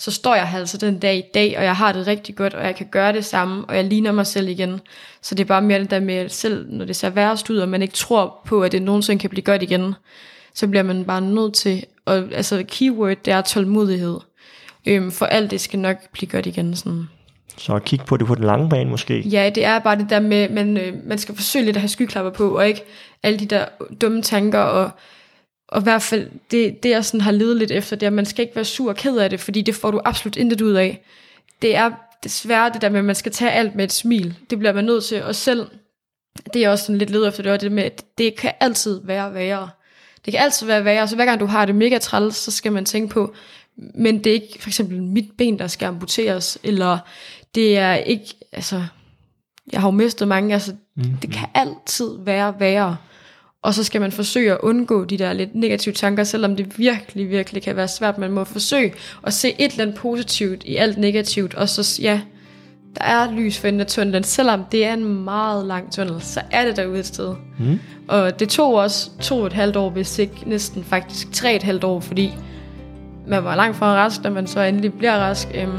så 0.00 0.10
står 0.10 0.34
jeg 0.34 0.48
her 0.48 0.58
altså 0.58 0.76
den 0.78 0.98
dag 0.98 1.16
i 1.16 1.22
dag, 1.34 1.58
og 1.58 1.64
jeg 1.64 1.76
har 1.76 1.92
det 1.92 2.06
rigtig 2.06 2.36
godt, 2.36 2.54
og 2.54 2.64
jeg 2.64 2.76
kan 2.76 2.86
gøre 2.90 3.12
det 3.12 3.24
samme, 3.24 3.64
og 3.68 3.76
jeg 3.76 3.84
ligner 3.84 4.12
mig 4.12 4.26
selv 4.26 4.48
igen. 4.48 4.80
Så 5.22 5.34
det 5.34 5.42
er 5.42 5.48
bare 5.48 5.62
mere 5.62 5.78
det 5.78 5.90
der 5.90 6.00
med, 6.00 6.14
at 6.14 6.32
selv 6.32 6.66
når 6.72 6.84
det 6.84 6.96
ser 6.96 7.10
værst 7.10 7.50
ud, 7.50 7.58
og 7.58 7.68
man 7.68 7.82
ikke 7.82 7.94
tror 7.94 8.40
på, 8.44 8.62
at 8.62 8.72
det 8.72 8.82
nogensinde 8.82 9.20
kan 9.20 9.30
blive 9.30 9.42
godt 9.42 9.62
igen, 9.62 9.94
så 10.54 10.68
bliver 10.68 10.82
man 10.82 11.04
bare 11.04 11.20
nødt 11.20 11.54
til, 11.54 11.84
og 12.04 12.16
altså 12.16 12.64
keyword, 12.68 13.16
det 13.24 13.32
er 13.32 13.40
tålmodighed. 13.40 14.18
Øhm, 14.86 15.10
for 15.10 15.26
alt 15.26 15.50
det 15.50 15.60
skal 15.60 15.78
nok 15.78 15.96
blive 16.12 16.30
godt 16.30 16.46
igen. 16.46 16.76
Sådan. 16.76 17.08
Så 17.56 17.78
kig 17.78 18.00
på 18.00 18.16
det 18.16 18.26
på 18.26 18.34
den 18.34 18.44
lange 18.44 18.68
bane 18.68 18.90
måske. 18.90 19.20
Ja, 19.20 19.50
det 19.54 19.64
er 19.64 19.78
bare 19.78 19.98
det 19.98 20.10
der 20.10 20.20
med, 20.20 20.48
man, 20.48 20.76
øh, 20.76 20.94
man 21.04 21.18
skal 21.18 21.34
forsøge 21.34 21.64
lidt 21.64 21.76
at 21.76 21.80
have 21.80 21.88
skyklapper 21.88 22.32
på, 22.32 22.56
og 22.56 22.68
ikke 22.68 22.82
alle 23.22 23.38
de 23.38 23.46
der 23.46 23.64
dumme 24.00 24.22
tanker, 24.22 24.58
og, 24.58 24.90
og 25.70 25.80
i 25.80 25.82
hvert 25.82 26.02
fald 26.02 26.30
det, 26.50 26.82
det 26.82 26.90
jeg 26.90 27.04
sådan 27.04 27.20
har 27.20 27.32
ledet 27.32 27.56
lidt 27.56 27.70
efter, 27.70 27.96
det 27.96 28.06
er, 28.06 28.10
at 28.10 28.12
man 28.12 28.26
skal 28.26 28.42
ikke 28.42 28.56
være 28.56 28.64
sur 28.64 28.88
og 28.88 28.96
ked 28.96 29.16
af 29.16 29.30
det, 29.30 29.40
fordi 29.40 29.62
det 29.62 29.74
får 29.74 29.90
du 29.90 30.00
absolut 30.04 30.36
intet 30.36 30.60
ud 30.60 30.72
af. 30.72 31.04
Det 31.62 31.76
er 31.76 31.90
desværre 32.24 32.70
det 32.72 32.82
der 32.82 32.88
med, 32.88 32.98
at 32.98 33.04
man 33.04 33.14
skal 33.14 33.32
tage 33.32 33.50
alt 33.50 33.74
med 33.74 33.84
et 33.84 33.92
smil. 33.92 34.34
Det 34.50 34.58
bliver 34.58 34.72
man 34.72 34.84
nødt 34.84 35.04
til, 35.04 35.22
og 35.22 35.34
selv, 35.34 35.66
det 36.54 36.64
er 36.64 36.68
også 36.70 36.84
sådan 36.84 36.98
lidt 36.98 37.10
led 37.10 37.28
efter, 37.28 37.42
det 37.42 37.52
er 37.52 37.56
det 37.56 37.72
med, 37.72 37.82
at 37.82 38.04
det 38.18 38.36
kan 38.36 38.52
altid 38.60 39.00
være 39.04 39.34
værre. 39.34 39.70
Det 40.24 40.32
kan 40.32 40.42
altid 40.42 40.66
være 40.66 40.84
værre, 40.84 41.08
så 41.08 41.16
hver 41.16 41.24
gang 41.24 41.40
du 41.40 41.46
har 41.46 41.66
det 41.66 41.74
mega 41.74 41.98
træls, 41.98 42.36
så 42.36 42.50
skal 42.50 42.72
man 42.72 42.84
tænke 42.84 43.08
på, 43.12 43.34
men 43.94 44.24
det 44.24 44.30
er 44.30 44.34
ikke 44.34 44.56
for 44.60 44.68
eksempel 44.68 45.02
mit 45.02 45.30
ben, 45.38 45.58
der 45.58 45.66
skal 45.66 45.86
amputeres, 45.86 46.58
eller 46.62 46.98
det 47.54 47.78
er 47.78 47.94
ikke, 47.94 48.34
altså, 48.52 48.84
jeg 49.72 49.80
har 49.80 49.88
jo 49.88 49.92
mistet 49.92 50.28
mange, 50.28 50.54
altså, 50.54 50.72
mm. 50.96 51.04
det 51.22 51.32
kan 51.32 51.48
altid 51.54 52.18
være 52.18 52.60
værre. 52.60 52.96
Og 53.62 53.74
så 53.74 53.84
skal 53.84 54.00
man 54.00 54.12
forsøge 54.12 54.52
at 54.52 54.58
undgå 54.62 55.04
de 55.04 55.18
der 55.18 55.32
lidt 55.32 55.54
negative 55.54 55.94
tanker, 55.94 56.24
selvom 56.24 56.56
det 56.56 56.78
virkelig, 56.78 57.30
virkelig 57.30 57.62
kan 57.62 57.76
være 57.76 57.88
svært. 57.88 58.18
Man 58.18 58.32
må 58.32 58.44
forsøge 58.44 58.92
at 59.26 59.32
se 59.32 59.48
et 59.48 59.70
eller 59.70 59.82
andet 59.84 59.96
positivt 59.96 60.64
i 60.64 60.76
alt 60.76 60.98
negativt, 60.98 61.54
og 61.54 61.68
så, 61.68 62.00
ja, 62.02 62.20
der 62.98 63.04
er 63.04 63.32
lys 63.32 63.58
for 63.58 63.68
enden 63.68 63.80
af 63.80 63.86
tunnelen. 63.86 64.24
Selvom 64.24 64.64
det 64.72 64.84
er 64.84 64.92
en 64.92 65.24
meget 65.24 65.66
lang 65.66 65.92
tunnel, 65.92 66.22
så 66.22 66.40
er 66.50 66.64
det 66.64 66.76
derude 66.76 66.98
et 66.98 67.06
sted. 67.06 67.34
Mm. 67.58 67.78
Og 68.08 68.40
det 68.40 68.48
tog 68.48 68.74
også 68.74 69.10
to 69.20 69.40
og 69.40 69.46
et 69.46 69.52
halvt 69.52 69.76
år, 69.76 69.90
hvis 69.90 70.18
ikke 70.18 70.34
næsten 70.46 70.84
faktisk 70.84 71.32
tre 71.32 71.54
et 71.56 71.62
halvt 71.62 71.84
år, 71.84 72.00
fordi 72.00 72.32
man 73.26 73.44
var 73.44 73.56
langt 73.56 73.76
fra 73.76 73.94
rask, 73.94 74.22
da 74.24 74.30
man 74.30 74.46
så 74.46 74.60
endelig 74.60 74.92
bliver 74.92 75.16
rask. 75.16 75.48
Øhm, 75.54 75.72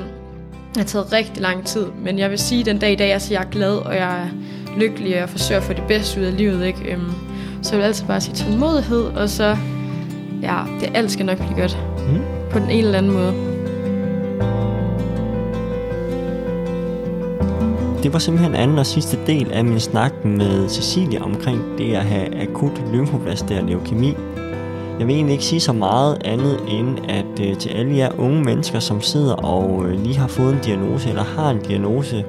det 0.69 0.77
har 0.77 0.83
taget 0.83 1.13
rigtig 1.13 1.41
lang 1.41 1.65
tid, 1.65 1.85
men 2.03 2.19
jeg 2.19 2.29
vil 2.29 2.39
sige, 2.39 2.59
at 2.59 2.65
den 2.65 2.79
dag 2.79 2.91
i 2.91 2.95
dag, 2.95 3.13
altså, 3.13 3.33
jeg 3.33 3.43
er 3.43 3.49
glad, 3.49 3.73
og 3.75 3.95
jeg 3.95 4.21
er 4.21 4.27
lykkelig, 4.77 5.13
og 5.13 5.19
jeg 5.19 5.29
forsøger 5.29 5.61
at 5.61 5.67
få 5.67 5.73
det 5.73 5.83
bedste 5.87 6.19
ud 6.19 6.25
af 6.25 6.37
livet. 6.37 6.65
Ikke? 6.65 6.91
Øhm, 6.91 7.11
så 7.61 7.69
jeg 7.71 7.77
vil 7.77 7.85
altid 7.85 8.05
bare 8.05 8.21
sige 8.21 8.35
tålmodighed, 8.35 9.03
og 9.03 9.29
så, 9.29 9.57
ja, 10.41 10.59
det 10.79 10.91
alt 10.93 11.11
skal 11.11 11.25
nok 11.25 11.37
blive 11.37 11.61
godt. 11.61 11.77
Mm. 11.97 12.21
På 12.51 12.59
den 12.59 12.69
ene 12.69 12.85
eller 12.85 12.97
anden 12.97 13.11
måde. 13.11 13.33
Det 18.03 18.13
var 18.13 18.19
simpelthen 18.19 18.55
anden 18.55 18.79
og 18.79 18.85
sidste 18.85 19.17
del 19.27 19.51
af 19.51 19.65
min 19.65 19.79
snak 19.79 20.25
med 20.25 20.69
Cecilie 20.69 21.21
omkring 21.21 21.61
det 21.77 21.93
at 21.93 22.05
have 22.05 22.41
akut 22.41 22.81
lymfoblastisk 22.93 23.61
leukemi. 23.61 24.15
Jeg 24.99 25.07
vil 25.07 25.15
egentlig 25.15 25.33
ikke 25.33 25.45
sige 25.45 25.59
så 25.59 25.73
meget 25.73 26.17
andet 26.25 26.59
end, 26.67 26.97
at 27.09 27.47
øh, 27.49 27.57
til 27.57 27.69
alle 27.69 27.97
jer 27.97 28.11
unge 28.17 28.43
mennesker, 28.43 28.79
som 28.79 29.01
sidder 29.01 29.33
og 29.33 29.85
øh, 29.85 30.03
lige 30.03 30.17
har 30.17 30.27
fået 30.27 30.53
en 30.53 30.59
diagnose 30.65 31.09
eller 31.09 31.23
har 31.23 31.49
en 31.49 31.59
diagnose, 31.59 32.25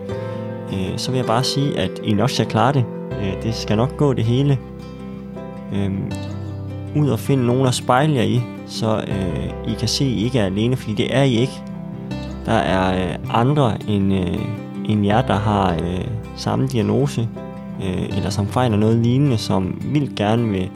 øh, 0.73 0.93
så 0.97 1.11
vil 1.11 1.19
jeg 1.19 1.27
bare 1.27 1.45
sige, 1.45 1.79
at 1.79 1.91
I 2.05 2.13
nok 2.13 2.31
skal 2.31 2.47
klare 2.47 2.73
det. 2.73 2.85
Øh, 3.13 3.43
det 3.43 3.55
skal 3.55 3.77
nok 3.77 3.97
gå 3.97 4.13
det 4.13 4.25
hele. 4.25 4.59
Øh, 5.73 5.91
ud 6.97 7.09
og 7.09 7.19
finde 7.19 7.47
nogen 7.47 7.67
at 7.67 7.75
spejle 7.75 8.15
jer 8.15 8.23
i, 8.23 8.41
så 8.67 9.05
øh, 9.09 9.73
I 9.73 9.75
kan 9.79 9.89
se, 9.89 10.05
at 10.05 10.11
I 10.11 10.25
ikke 10.25 10.39
er 10.39 10.45
alene, 10.45 10.77
fordi 10.77 10.95
det 10.95 11.17
er 11.17 11.23
I 11.23 11.35
ikke. 11.35 11.63
Der 12.47 12.53
er 12.53 13.09
øh, 13.09 13.19
andre 13.31 13.77
end, 13.89 14.15
øh, 14.15 14.39
end 14.89 15.05
jer, 15.05 15.23
der 15.23 15.35
har 15.35 15.73
øh, 15.73 16.05
samme 16.37 16.67
diagnose, 16.67 17.29
øh, 17.85 18.17
eller 18.17 18.31
som 18.31 18.47
fejler 18.47 18.77
noget 18.77 18.97
lignende, 18.97 19.39
som 19.39 19.81
vildt 19.85 20.17
gerne 20.17 20.49
vil, 20.49 20.71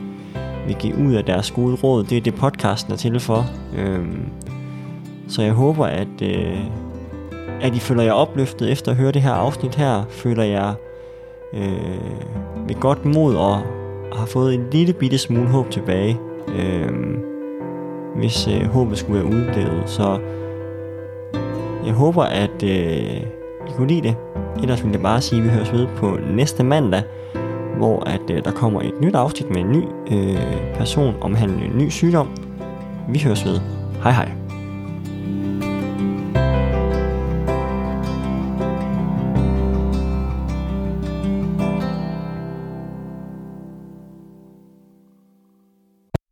vil 0.67 0.77
give 0.77 0.99
ud 0.99 1.13
af 1.13 1.25
deres 1.25 1.51
gode 1.51 1.77
råd. 1.77 2.05
Det 2.05 2.19
er 2.19 2.21
det, 2.21 2.35
podcasten 2.35 2.93
er 2.93 2.97
til 2.97 3.21
for. 3.21 3.47
Øh, 3.77 4.07
så 5.29 5.43
jeg 5.43 5.53
håber, 5.53 5.87
at, 5.87 6.23
øh, 6.23 6.59
at 7.61 7.75
I 7.75 7.79
føler 7.79 8.03
jer 8.03 8.13
opløftet 8.13 8.73
efter 8.73 8.91
at 8.91 8.97
høre 8.97 9.13
det 9.13 9.23
her 9.23 9.33
afsnit 9.33 9.75
her. 9.75 10.05
Føler 10.11 10.43
jer 10.43 10.75
øh, 11.53 11.71
med 12.69 12.75
godt 12.81 13.05
mod 13.05 13.37
og 13.37 13.63
har 14.13 14.27
fået 14.27 14.55
en 14.55 14.67
lille 14.73 14.93
bitte 14.93 15.19
smule 15.19 15.49
håb 15.49 15.71
tilbage. 15.71 16.19
Øh, 16.57 16.89
hvis 18.17 18.49
øh, 18.49 18.67
håbet 18.67 18.99
skulle 18.99 19.19
være 19.19 19.33
udlevet. 19.33 19.83
Så 19.87 20.19
jeg 21.87 21.95
håber, 21.95 22.23
at 22.23 22.63
øh, 22.63 23.21
I 23.69 23.73
kunne 23.77 23.89
lide 23.89 24.03
det. 24.09 24.17
Ellers 24.63 24.85
vil 24.85 24.93
jeg 24.93 25.03
bare 25.03 25.21
sige, 25.21 25.39
at 25.39 25.45
vi 25.45 25.51
høres 25.51 25.73
ved 25.73 25.87
på 25.97 26.19
næste 26.31 26.65
mandag, 26.65 27.03
hvor 27.77 28.01
at 28.01 28.31
øh, 28.31 28.45
der 28.45 28.51
kommer 28.51 28.81
et 28.81 29.01
nyt 29.01 29.15
afsnit 29.15 29.51
med 29.51 29.57
en 29.57 29.73
ny 29.73 29.85
øh, 30.11 30.75
person 30.75 31.15
omhandlende 31.21 31.67
en 31.67 31.79
ny 31.79 31.89
sygdom. 31.89 32.29
Vi 33.09 33.19
høres 33.19 33.45
ved. 33.45 33.61
Hej 34.03 34.13
hej. 34.13 34.46